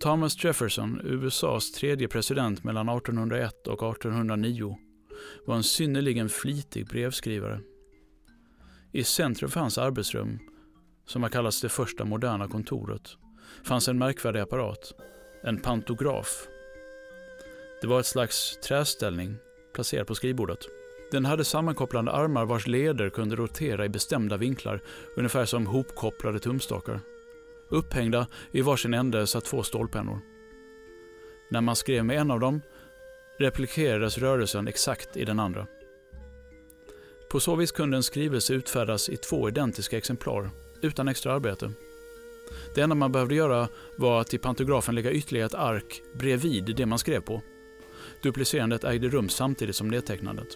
Thomas 0.00 0.44
Jefferson, 0.44 1.00
USAs 1.04 1.72
tredje 1.72 2.08
president 2.08 2.64
mellan 2.64 2.88
1801 2.88 3.66
och 3.66 3.92
1809, 3.92 4.78
var 5.46 5.56
en 5.56 5.62
synnerligen 5.62 6.28
flitig 6.28 6.86
brevskrivare. 6.86 7.60
I 8.92 9.04
centrum 9.04 9.50
för 9.50 9.60
hans 9.60 9.78
arbetsrum, 9.78 10.38
som 11.06 11.22
har 11.22 11.30
kallats 11.30 11.60
det 11.60 11.68
första 11.68 12.04
moderna 12.04 12.48
kontoret, 12.48 13.16
fanns 13.64 13.88
en 13.88 13.98
märkvärdig 13.98 14.40
apparat, 14.40 14.92
en 15.42 15.60
pantograf. 15.60 16.46
Det 17.80 17.86
var 17.86 18.00
ett 18.00 18.06
slags 18.06 18.58
träställning 18.68 19.36
placerad 19.74 20.06
på 20.06 20.14
skrivbordet. 20.14 20.75
Den 21.10 21.24
hade 21.24 21.44
sammankopplande 21.44 22.12
armar 22.12 22.44
vars 22.44 22.66
leder 22.66 23.10
kunde 23.10 23.36
rotera 23.36 23.84
i 23.84 23.88
bestämda 23.88 24.36
vinklar, 24.36 24.80
ungefär 25.16 25.44
som 25.44 25.66
hopkopplade 25.66 26.38
tumstakar. 26.38 27.00
Upphängda 27.68 28.26
i 28.50 28.60
varsin 28.60 28.94
ände 28.94 29.26
satt 29.26 29.44
två 29.44 29.62
stålpennor. 29.62 30.20
När 31.50 31.60
man 31.60 31.76
skrev 31.76 32.04
med 32.04 32.18
en 32.18 32.30
av 32.30 32.40
dem 32.40 32.60
replikerades 33.38 34.18
rörelsen 34.18 34.68
exakt 34.68 35.16
i 35.16 35.24
den 35.24 35.40
andra. 35.40 35.66
På 37.30 37.40
så 37.40 37.56
vis 37.56 37.72
kunde 37.72 37.96
en 37.96 38.02
skrivelse 38.02 38.54
utfärdas 38.54 39.08
i 39.08 39.16
två 39.16 39.48
identiska 39.48 39.98
exemplar, 39.98 40.50
utan 40.82 41.08
extra 41.08 41.32
arbete. 41.32 41.72
Det 42.74 42.80
enda 42.80 42.94
man 42.94 43.12
behövde 43.12 43.34
göra 43.34 43.68
var 43.96 44.20
att 44.20 44.34
i 44.34 44.38
pantografen 44.38 44.94
lägga 44.94 45.10
ytterligare 45.10 45.46
ett 45.46 45.54
ark 45.54 46.02
bredvid 46.14 46.76
det 46.76 46.86
man 46.86 46.98
skrev 46.98 47.20
på. 47.20 47.42
Duplicerandet 48.22 48.84
ägde 48.84 49.08
rum 49.08 49.28
samtidigt 49.28 49.76
som 49.76 49.88
nedtecknandet. 49.88 50.48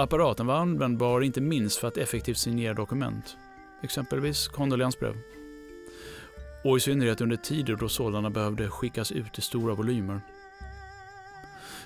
Apparaten 0.00 0.46
var 0.46 0.54
användbar 0.54 1.20
inte 1.20 1.40
minst 1.40 1.76
för 1.76 1.88
att 1.88 1.96
effektivt 1.96 2.38
signera 2.38 2.74
dokument, 2.74 3.36
exempelvis 3.82 4.48
kondoleansbrev. 4.48 5.16
Och 6.64 6.76
i 6.76 6.80
synnerhet 6.80 7.20
under 7.20 7.36
tider 7.36 7.76
då 7.76 7.88
sådana 7.88 8.30
behövde 8.30 8.68
skickas 8.68 9.12
ut 9.12 9.38
i 9.38 9.40
stora 9.40 9.74
volymer. 9.74 10.20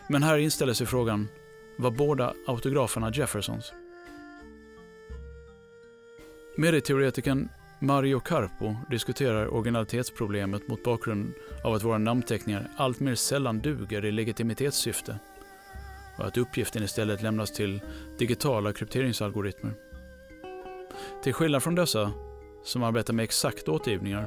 Men 0.08 0.22
här 0.22 0.38
inställer 0.38 0.72
sig 0.72 0.86
frågan, 0.86 1.28
var 1.76 1.90
båda 1.90 2.34
autograferna 2.46 3.10
Jeffersons? 3.14 3.72
Medieteoretikern 6.56 7.48
Mario 7.80 8.20
Carpo 8.20 8.76
diskuterar 8.90 9.54
originalitetsproblemet 9.54 10.68
mot 10.68 10.84
bakgrund 10.84 11.32
av 11.64 11.74
att 11.74 11.82
våra 11.82 11.98
namnteckningar 11.98 12.70
alltmer 12.76 13.14
sällan 13.14 13.58
duger 13.58 14.04
i 14.04 14.12
legitimitetssyfte 14.12 15.18
och 16.18 16.26
att 16.26 16.38
uppgiften 16.38 16.82
istället 16.82 17.22
lämnas 17.22 17.52
till 17.52 17.80
digitala 18.18 18.72
krypteringsalgoritmer. 18.72 19.72
Till 21.22 21.32
skillnad 21.32 21.62
från 21.62 21.74
dessa, 21.74 22.12
som 22.64 22.82
arbetar 22.82 23.14
med 23.14 23.24
exakta 23.24 23.72
återgivningar, 23.72 24.26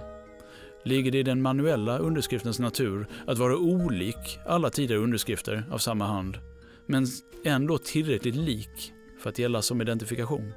ligger 0.84 1.12
det 1.12 1.18
i 1.18 1.24
den 1.24 1.42
manuella 1.42 1.98
underskriftens 1.98 2.60
natur 2.60 3.08
att 3.28 3.38
vara 3.38 3.58
olik 3.58 4.40
alla 4.46 4.70
tidigare 4.70 5.02
underskrifter 5.02 5.64
av 5.72 5.78
samma 5.78 6.06
hand, 6.06 6.38
men 6.86 7.06
ändå 7.44 7.78
tillräckligt 7.78 8.36
lik 8.36 8.94
för 9.20 9.30
att 9.30 9.40
gälla 9.40 9.62
som 9.62 9.82
identifikation. 9.82 10.54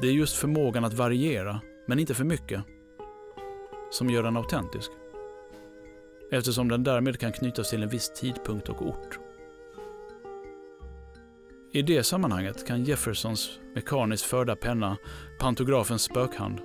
Det 0.00 0.06
är 0.08 0.12
just 0.12 0.36
förmågan 0.36 0.84
att 0.84 0.94
variera, 0.94 1.60
men 1.86 1.98
inte 1.98 2.14
för 2.14 2.24
mycket, 2.24 2.62
som 3.90 4.10
gör 4.10 4.22
den 4.22 4.36
autentisk. 4.36 4.90
Eftersom 6.30 6.68
den 6.68 6.84
därmed 6.84 7.20
kan 7.20 7.32
knytas 7.32 7.70
till 7.70 7.82
en 7.82 7.88
viss 7.88 8.12
tidpunkt 8.20 8.68
och 8.68 8.82
ort. 8.82 9.18
I 11.76 11.82
det 11.82 12.02
sammanhanget 12.02 12.66
kan 12.66 12.84
Jeffersons 12.84 13.58
mekaniskt 13.74 14.24
förda 14.24 14.56
penna, 14.56 14.96
pantografens 15.38 16.02
spökhand, 16.02 16.60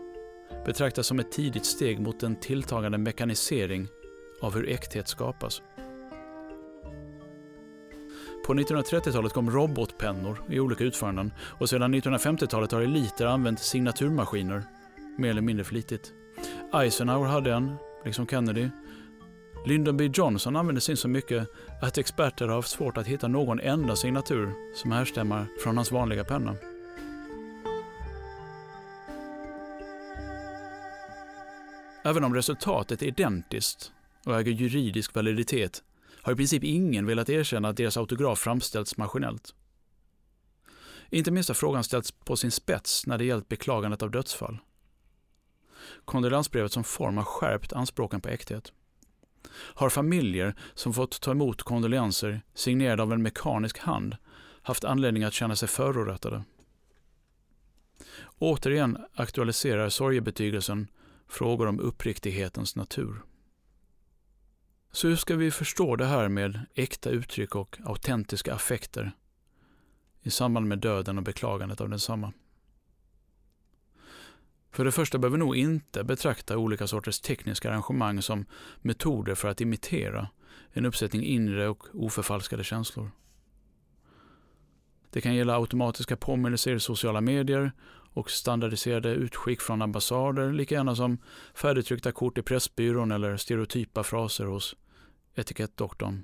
betraktas 0.65 1.08
som 1.08 1.19
ett 1.19 1.32
tidigt 1.32 1.65
steg 1.65 2.00
mot 2.00 2.24
en 2.24 2.36
tilltagande 2.36 2.97
mekanisering 2.97 3.88
av 4.41 4.54
hur 4.54 4.69
äkthet 4.69 5.08
skapas. 5.08 5.62
På 8.45 8.54
1930-talet 8.54 9.34
kom 9.34 9.52
robotpennor 9.52 10.43
i 10.50 10.60
olika 10.60 10.84
utföranden 10.84 11.34
och 11.39 11.69
sedan 11.69 11.95
1950-talet 11.95 12.71
har 12.71 12.82
eliter 12.82 13.26
använt 13.26 13.60
signaturmaskiner 13.60 14.63
mer 15.17 15.30
eller 15.30 15.41
mindre 15.41 15.63
flitigt. 15.63 16.13
Eisenhower 16.74 17.28
hade 17.28 17.54
en, 17.54 17.76
liksom 18.06 18.28
Kennedy. 18.28 18.69
Lyndon 19.65 19.97
B 19.97 20.10
Johnson 20.13 20.56
använde 20.56 20.82
sin 20.82 20.97
så 20.97 21.08
mycket 21.08 21.47
att 21.82 21.97
experter 21.97 22.47
har 22.47 22.56
haft 22.56 22.69
svårt 22.69 22.97
att 22.97 23.08
hitta 23.08 23.28
någon 23.28 23.60
enda 23.60 23.95
signatur 23.95 24.54
som 24.76 24.91
härstammar 24.91 25.47
från 25.63 25.78
hans 25.78 25.91
vanliga 25.91 26.24
penna. 26.24 26.56
Även 32.04 32.24
om 32.24 32.36
resultatet 32.36 33.02
är 33.02 33.08
identiskt 33.08 33.91
och 34.26 34.39
äger 34.39 34.52
juridisk 34.52 35.15
validitet 35.15 35.84
har 36.21 36.34
i 36.34 36.36
princip 36.36 36.63
ingen 36.63 37.06
velat 37.06 37.30
erkänna 37.30 37.69
att 37.69 37.78
deras 37.78 37.97
autograf 37.97 38.39
framställts 38.39 38.97
maskinellt. 38.97 39.56
Inte 41.10 41.32
minst 41.32 41.50
har 41.50 41.54
frågan 41.54 41.84
ställts 41.84 42.12
på 42.12 42.36
sin 42.36 42.52
spets 42.52 43.08
när 43.08 43.17
det 43.17 43.26
gällt 43.26 43.50
beklagandet 43.50 44.04
av 44.04 44.12
dödsfall. 44.12 44.58
Kondolensbrevet 46.06 46.71
som 46.71 46.84
form 46.84 47.17
har 47.17 47.24
skärpt 47.24 47.74
anspråken 47.74 48.21
på 48.21 48.30
äkthet. 48.30 48.71
Har 49.51 49.89
familjer 49.89 50.56
som 50.73 50.93
fått 50.93 51.21
ta 51.21 51.32
emot 51.32 51.63
kondolenser 51.63 52.41
signerade 52.54 53.04
av 53.04 53.13
en 53.13 53.21
mekanisk 53.21 53.80
hand 53.80 54.17
haft 54.62 54.84
anledning 54.84 55.23
att 55.23 55.34
känna 55.34 55.56
sig 55.56 55.67
förorättade? 55.67 56.43
Återigen 58.39 58.97
aktualiserar 59.13 59.89
sorgebetygelsen 59.89 60.88
frågor 61.27 61.67
om 61.67 61.80
uppriktighetens 61.80 62.75
natur. 62.75 63.21
Så 64.91 65.08
hur 65.08 65.15
ska 65.15 65.36
vi 65.36 65.51
förstå 65.51 65.95
det 65.95 66.06
här 66.06 66.30
med 66.30 66.60
äkta 66.75 67.10
uttryck 67.10 67.56
och 67.56 67.77
autentiska 67.84 68.54
affekter 68.54 69.12
i 70.21 70.32
samband 70.32 70.67
med 70.67 70.80
döden 70.80 71.17
och 71.17 71.23
beklagandet 71.23 71.82
av 71.82 71.89
densamma? 71.89 72.34
För 74.72 74.86
det 74.86 74.92
första 74.92 75.18
behöver 75.18 75.38
vi 75.38 75.40
nog 75.40 75.56
inte 75.56 76.04
betrakta 76.04 76.58
olika 76.58 76.88
sorters 76.88 77.20
tekniska 77.20 77.70
arrangemang 77.70 78.22
som 78.22 78.46
metoder 78.82 79.36
för 79.36 79.48
att 79.48 79.62
imitera 79.62 80.28
en 80.72 80.86
uppsättning 80.86 81.24
inre 81.24 81.70
och 81.70 81.84
oförfalskade 81.94 82.64
känslor. 82.64 83.12
Det 85.10 85.22
kan 85.22 85.36
gälla 85.36 85.58
automatiska 85.58 86.18
påminnelser 86.18 86.76
i 86.76 86.80
sociala 86.80 87.22
medier 87.22 87.72
och 88.14 88.32
standardiserade 88.32 89.10
utskick 89.10 89.62
från 89.62 89.82
ambassader, 89.82 90.54
lika 90.54 90.76
gärna 90.76 90.96
som 90.96 91.18
färdigtryckta 91.54 92.12
kort 92.12 92.38
i 92.38 92.42
Pressbyrån 92.42 93.12
eller 93.12 93.38
stereotypa 93.38 94.04
fraser 94.04 94.46
hos 94.46 94.76
etikettdoktorn. 95.36 96.24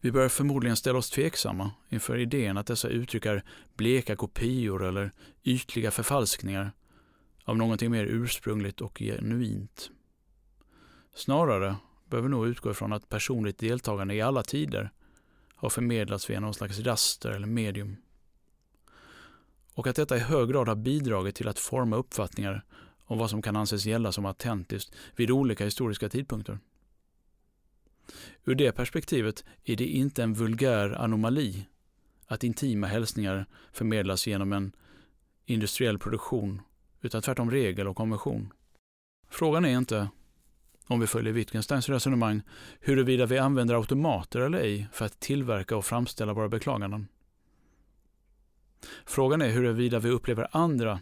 Vi 0.00 0.12
bör 0.12 0.28
förmodligen 0.28 0.76
ställa 0.76 0.98
oss 0.98 1.10
tveksamma 1.10 1.70
inför 1.88 2.18
idén 2.18 2.56
att 2.56 2.66
dessa 2.66 2.88
uttryck 2.88 3.26
är 3.26 3.44
bleka 3.76 4.16
kopior 4.16 4.84
eller 4.84 5.12
ytliga 5.44 5.90
förfalskningar 5.90 6.72
av 7.44 7.56
någonting 7.56 7.90
mer 7.90 8.04
ursprungligt 8.04 8.80
och 8.80 8.98
genuint. 8.98 9.90
Snarare 11.14 11.76
bör 12.04 12.20
vi 12.20 12.28
nog 12.28 12.46
utgå 12.46 12.70
ifrån 12.70 12.92
att 12.92 13.08
personligt 13.08 13.58
deltagande 13.58 14.14
i 14.14 14.20
alla 14.20 14.42
tider 14.42 14.90
har 15.54 15.70
förmedlats 15.70 16.30
via 16.30 16.40
någon 16.40 16.54
slags 16.54 16.78
raster 16.78 17.30
eller 17.30 17.46
medium. 17.46 17.96
Och 19.74 19.86
att 19.86 19.96
detta 19.96 20.16
i 20.16 20.20
hög 20.20 20.48
grad 20.48 20.68
har 20.68 20.76
bidragit 20.76 21.34
till 21.34 21.48
att 21.48 21.58
forma 21.58 21.96
uppfattningar 21.96 22.64
om 23.04 23.18
vad 23.18 23.30
som 23.30 23.42
kan 23.42 23.56
anses 23.56 23.86
gälla 23.86 24.12
som 24.12 24.26
autentiskt 24.26 24.94
vid 25.16 25.30
olika 25.30 25.64
historiska 25.64 26.08
tidpunkter. 26.08 26.58
Ur 28.44 28.54
det 28.54 28.72
perspektivet 28.72 29.44
är 29.64 29.76
det 29.76 29.86
inte 29.86 30.22
en 30.22 30.34
vulgär 30.34 30.90
anomali 30.90 31.66
att 32.26 32.44
intima 32.44 32.86
hälsningar 32.86 33.46
förmedlas 33.72 34.26
genom 34.26 34.52
en 34.52 34.72
industriell 35.44 35.98
produktion, 35.98 36.62
utan 37.00 37.22
tvärtom 37.22 37.50
regel 37.50 37.88
och 37.88 37.96
konvention. 37.96 38.52
Frågan 39.30 39.64
är 39.64 39.78
inte, 39.78 40.08
om 40.86 41.00
vi 41.00 41.06
följer 41.06 41.32
Wittgensteins 41.32 41.88
resonemang, 41.88 42.42
huruvida 42.80 43.26
vi 43.26 43.38
använder 43.38 43.74
automater 43.74 44.40
eller 44.40 44.58
ej 44.58 44.88
för 44.92 45.04
att 45.04 45.20
tillverka 45.20 45.76
och 45.76 45.84
framställa 45.84 46.32
våra 46.32 46.48
beklaganden. 46.48 47.08
Frågan 49.04 49.42
är 49.42 49.50
huruvida 49.50 49.98
vi 49.98 50.10
upplever 50.10 50.48
andra 50.52 51.00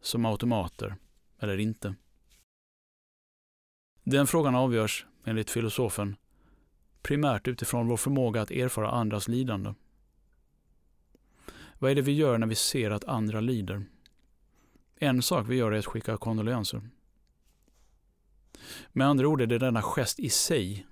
som 0.00 0.24
automater 0.24 0.96
eller 1.38 1.58
inte. 1.58 1.94
Den 4.04 4.26
frågan 4.26 4.54
avgörs, 4.54 5.06
enligt 5.28 5.50
filosofen, 5.50 6.16
primärt 7.02 7.48
utifrån 7.48 7.88
vår 7.88 7.96
förmåga 7.96 8.42
att 8.42 8.50
erfara 8.50 8.90
andras 8.90 9.28
lidande. 9.28 9.74
Vad 11.78 11.90
är 11.90 11.94
det 11.94 12.02
vi 12.02 12.12
gör 12.12 12.38
när 12.38 12.46
vi 12.46 12.54
ser 12.54 12.90
att 12.90 13.04
andra 13.04 13.40
lider? 13.40 13.84
En 14.96 15.22
sak 15.22 15.48
vi 15.48 15.56
gör 15.56 15.72
är 15.72 15.78
att 15.78 15.86
skicka 15.86 16.16
kondolenser. 16.16 16.82
Med 18.92 19.06
andra 19.06 19.28
ord 19.28 19.40
är 19.40 19.46
det 19.46 19.58
denna 19.58 19.82
gest 19.82 20.20
i 20.20 20.30
sig, 20.30 20.86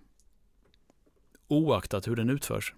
oaktat 1.48 2.08
hur 2.08 2.16
den 2.16 2.30
utförs, 2.30 2.74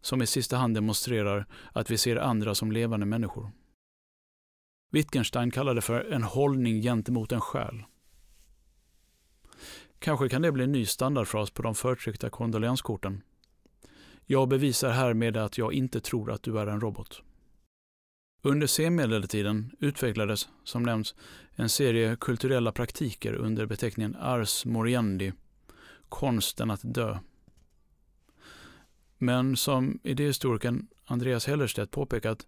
som 0.00 0.22
i 0.22 0.26
sista 0.26 0.56
hand 0.56 0.74
demonstrerar 0.74 1.46
att 1.72 1.90
vi 1.90 1.98
ser 1.98 2.16
andra 2.16 2.54
som 2.54 2.72
levande 2.72 3.06
människor. 3.06 3.50
Wittgenstein 4.90 5.50
kallade 5.50 5.78
det 5.78 5.82
för 5.82 6.12
en 6.12 6.22
hållning 6.22 6.82
gentemot 6.82 7.32
en 7.32 7.40
själ. 7.40 7.84
Kanske 9.98 10.28
kan 10.28 10.42
det 10.42 10.52
bli 10.52 10.64
en 10.64 10.72
ny 10.72 10.86
standardfras 10.86 11.50
på 11.50 11.62
de 11.62 11.74
förtryckta 11.74 12.30
kondolenskorten. 12.30 13.22
Jag 14.26 14.48
bevisar 14.48 14.90
härmed 14.90 15.36
att 15.36 15.58
jag 15.58 15.72
inte 15.72 16.00
tror 16.00 16.30
att 16.30 16.42
du 16.42 16.58
är 16.58 16.66
en 16.66 16.80
robot. 16.80 17.22
Under 18.42 18.66
senmedeltiden 18.66 19.76
utvecklades, 19.80 20.48
som 20.64 20.82
nämnts, 20.82 21.14
en 21.54 21.68
serie 21.68 22.16
kulturella 22.20 22.72
praktiker 22.72 23.34
under 23.34 23.66
beteckningen 23.66 24.16
ars 24.20 24.64
moriendi, 24.64 25.32
konsten 26.08 26.70
att 26.70 26.80
dö. 26.82 27.18
Men 29.18 29.56
som 29.56 29.98
idéhistorikern 30.02 30.86
Andreas 31.04 31.46
Hellerstedt 31.46 31.90
påpekat 31.90 32.46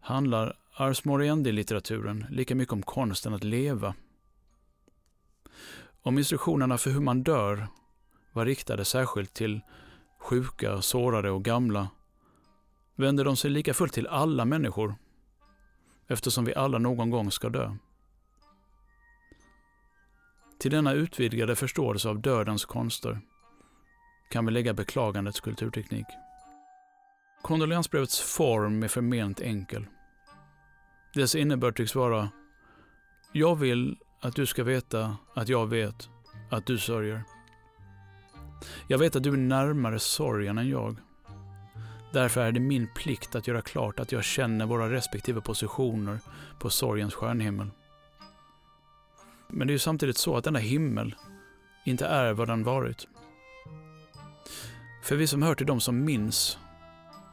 handlar 0.00 0.56
ars 0.74 1.04
moriendi-litteraturen 1.04 2.26
lika 2.30 2.54
mycket 2.54 2.72
om 2.72 2.82
konsten 2.82 3.34
att 3.34 3.44
leva 3.44 3.94
om 6.02 6.18
instruktionerna 6.18 6.78
för 6.78 6.90
hur 6.90 7.00
man 7.00 7.22
dör 7.22 7.66
var 8.32 8.46
riktade 8.46 8.84
särskilt 8.84 9.34
till 9.34 9.60
sjuka, 10.18 10.82
sårade 10.82 11.30
och 11.30 11.44
gamla 11.44 11.88
vänder 12.96 13.24
de 13.24 13.36
sig 13.36 13.50
lika 13.50 13.74
fullt 13.74 13.92
till 13.92 14.06
alla 14.06 14.44
människor 14.44 14.94
eftersom 16.08 16.44
vi 16.44 16.54
alla 16.54 16.78
någon 16.78 17.10
gång 17.10 17.30
ska 17.30 17.48
dö. 17.48 17.76
Till 20.58 20.70
denna 20.70 20.92
utvidgade 20.92 21.56
förståelse 21.56 22.08
av 22.08 22.20
dödens 22.20 22.64
konster 22.64 23.20
kan 24.30 24.46
vi 24.46 24.52
lägga 24.52 24.74
beklagandets 24.74 25.40
kulturteknik. 25.40 26.06
Kondoleansbrevets 27.42 28.20
form 28.20 28.82
är 28.82 28.88
förment 28.88 29.40
enkel. 29.40 29.86
Dess 31.14 31.34
innebörd 31.34 31.76
tycks 31.76 31.94
vara 31.94 32.28
Jag 33.32 33.56
vill 33.56 33.98
att 34.20 34.34
du 34.34 34.46
ska 34.46 34.64
veta 34.64 35.16
att 35.34 35.48
jag 35.48 35.66
vet 35.66 36.08
att 36.50 36.66
du 36.66 36.78
sörjer. 36.78 37.22
Jag 38.86 38.98
vet 38.98 39.16
att 39.16 39.22
du 39.22 39.32
är 39.32 39.36
närmare 39.36 39.98
sorgen 39.98 40.58
än 40.58 40.68
jag. 40.68 40.96
Därför 42.12 42.40
är 42.40 42.52
det 42.52 42.60
min 42.60 42.88
plikt 42.94 43.34
att 43.34 43.46
göra 43.46 43.62
klart 43.62 44.00
att 44.00 44.12
jag 44.12 44.24
känner 44.24 44.66
våra 44.66 44.90
respektive 44.90 45.40
positioner 45.40 46.18
på 46.58 46.70
sorgens 46.70 47.14
stjärnhimmel. 47.14 47.70
Men 49.48 49.66
det 49.66 49.70
är 49.70 49.74
ju 49.74 49.78
samtidigt 49.78 50.16
så 50.16 50.36
att 50.36 50.44
denna 50.44 50.58
himmel 50.58 51.14
inte 51.84 52.06
är 52.06 52.32
vad 52.32 52.48
den 52.48 52.64
varit. 52.64 53.08
För 55.02 55.16
vi 55.16 55.26
som 55.26 55.42
hör 55.42 55.54
till 55.54 55.66
de 55.66 55.80
som 55.80 56.04
minns 56.04 56.58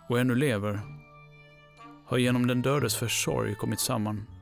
och 0.09 0.19
ännu 0.19 0.35
lever 0.35 0.79
har 2.05 2.17
genom 2.17 2.47
den 2.47 2.61
dödes 2.61 2.95
försorg 2.95 3.55
kommit 3.55 3.79
samman. 3.79 4.34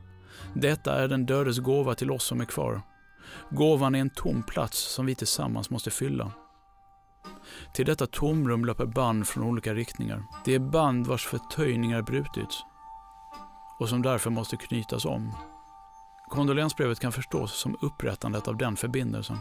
Detta 0.54 1.02
är 1.02 1.08
den 1.08 1.26
dödes 1.26 1.58
gåva 1.58 1.94
till 1.94 2.10
oss 2.10 2.24
som 2.24 2.40
är 2.40 2.44
kvar. 2.44 2.82
Gåvan 3.50 3.94
är 3.94 4.00
en 4.00 4.10
tom 4.10 4.42
plats 4.42 4.78
som 4.78 5.06
vi 5.06 5.14
tillsammans 5.14 5.70
måste 5.70 5.90
fylla. 5.90 6.32
Till 7.74 7.86
detta 7.86 8.06
tomrum 8.06 8.64
löper 8.64 8.86
band 8.86 9.28
från 9.28 9.44
olika 9.44 9.74
riktningar. 9.74 10.24
Det 10.44 10.54
är 10.54 10.58
band 10.58 11.06
vars 11.06 11.26
förtöjningar 11.26 12.02
brutits 12.02 12.64
och 13.78 13.88
som 13.88 14.02
därför 14.02 14.30
måste 14.30 14.56
knytas 14.56 15.04
om. 15.04 15.32
Kondolensbrevet 16.30 17.00
kan 17.00 17.12
förstås 17.12 17.52
som 17.52 17.76
upprättandet 17.82 18.48
av 18.48 18.56
den 18.56 18.76
förbindelsen. 18.76 19.38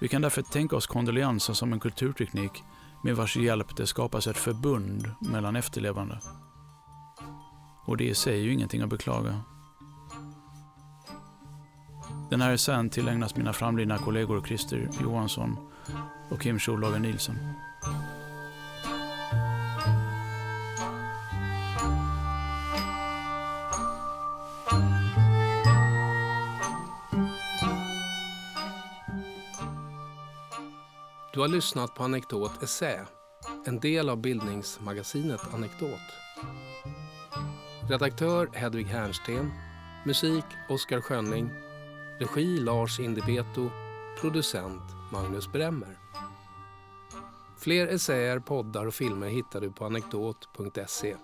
Vi 0.00 0.08
kan 0.08 0.22
därför 0.22 0.42
tänka 0.42 0.76
oss 0.76 0.86
kondolensen 0.86 1.54
som 1.54 1.72
en 1.72 1.80
kulturteknik 1.80 2.64
med 3.04 3.16
vars 3.16 3.36
hjälp 3.36 3.76
det 3.76 3.86
skapas 3.86 4.26
ett 4.26 4.36
förbund 4.36 5.10
mellan 5.20 5.56
efterlevande. 5.56 6.20
Och 7.86 7.96
det 7.96 8.04
i 8.04 8.14
sig 8.14 8.40
är 8.40 8.44
ju 8.44 8.52
ingenting 8.52 8.82
att 8.82 8.88
beklaga. 8.88 9.40
Den 12.30 12.40
här 12.40 12.52
essän 12.52 12.90
tillägnas 12.90 13.36
mina 13.36 13.52
framlidna 13.52 13.98
kollegor 13.98 14.44
Christer 14.46 14.88
Johansson 15.02 15.56
och 16.30 16.40
Kim 16.40 16.58
Scholager 16.58 16.98
Nielsen. 16.98 17.36
Du 31.36 31.40
har 31.40 31.48
lyssnat 31.48 31.94
på 31.94 32.04
Anekdot 32.04 32.62
Essä, 32.62 33.06
en 33.66 33.80
del 33.80 34.08
av 34.08 34.16
bildningsmagasinet 34.16 35.54
Anekdot. 35.54 36.00
Redaktör 37.88 38.50
Hedvig 38.52 38.86
Hernsten, 38.86 39.52
musik 40.04 40.44
Oskar 40.68 41.00
Schönning, 41.00 41.50
regi 42.18 42.60
Lars 42.60 43.00
Indibeto, 43.00 43.70
producent 44.20 44.82
Magnus 45.12 45.52
Bremmer. 45.52 45.98
Fler 47.58 47.86
essäer, 47.86 48.38
poddar 48.38 48.86
och 48.86 48.94
filmer 48.94 49.28
hittar 49.28 49.60
du 49.60 49.72
på 49.72 49.84
anekdot.se. 49.84 51.16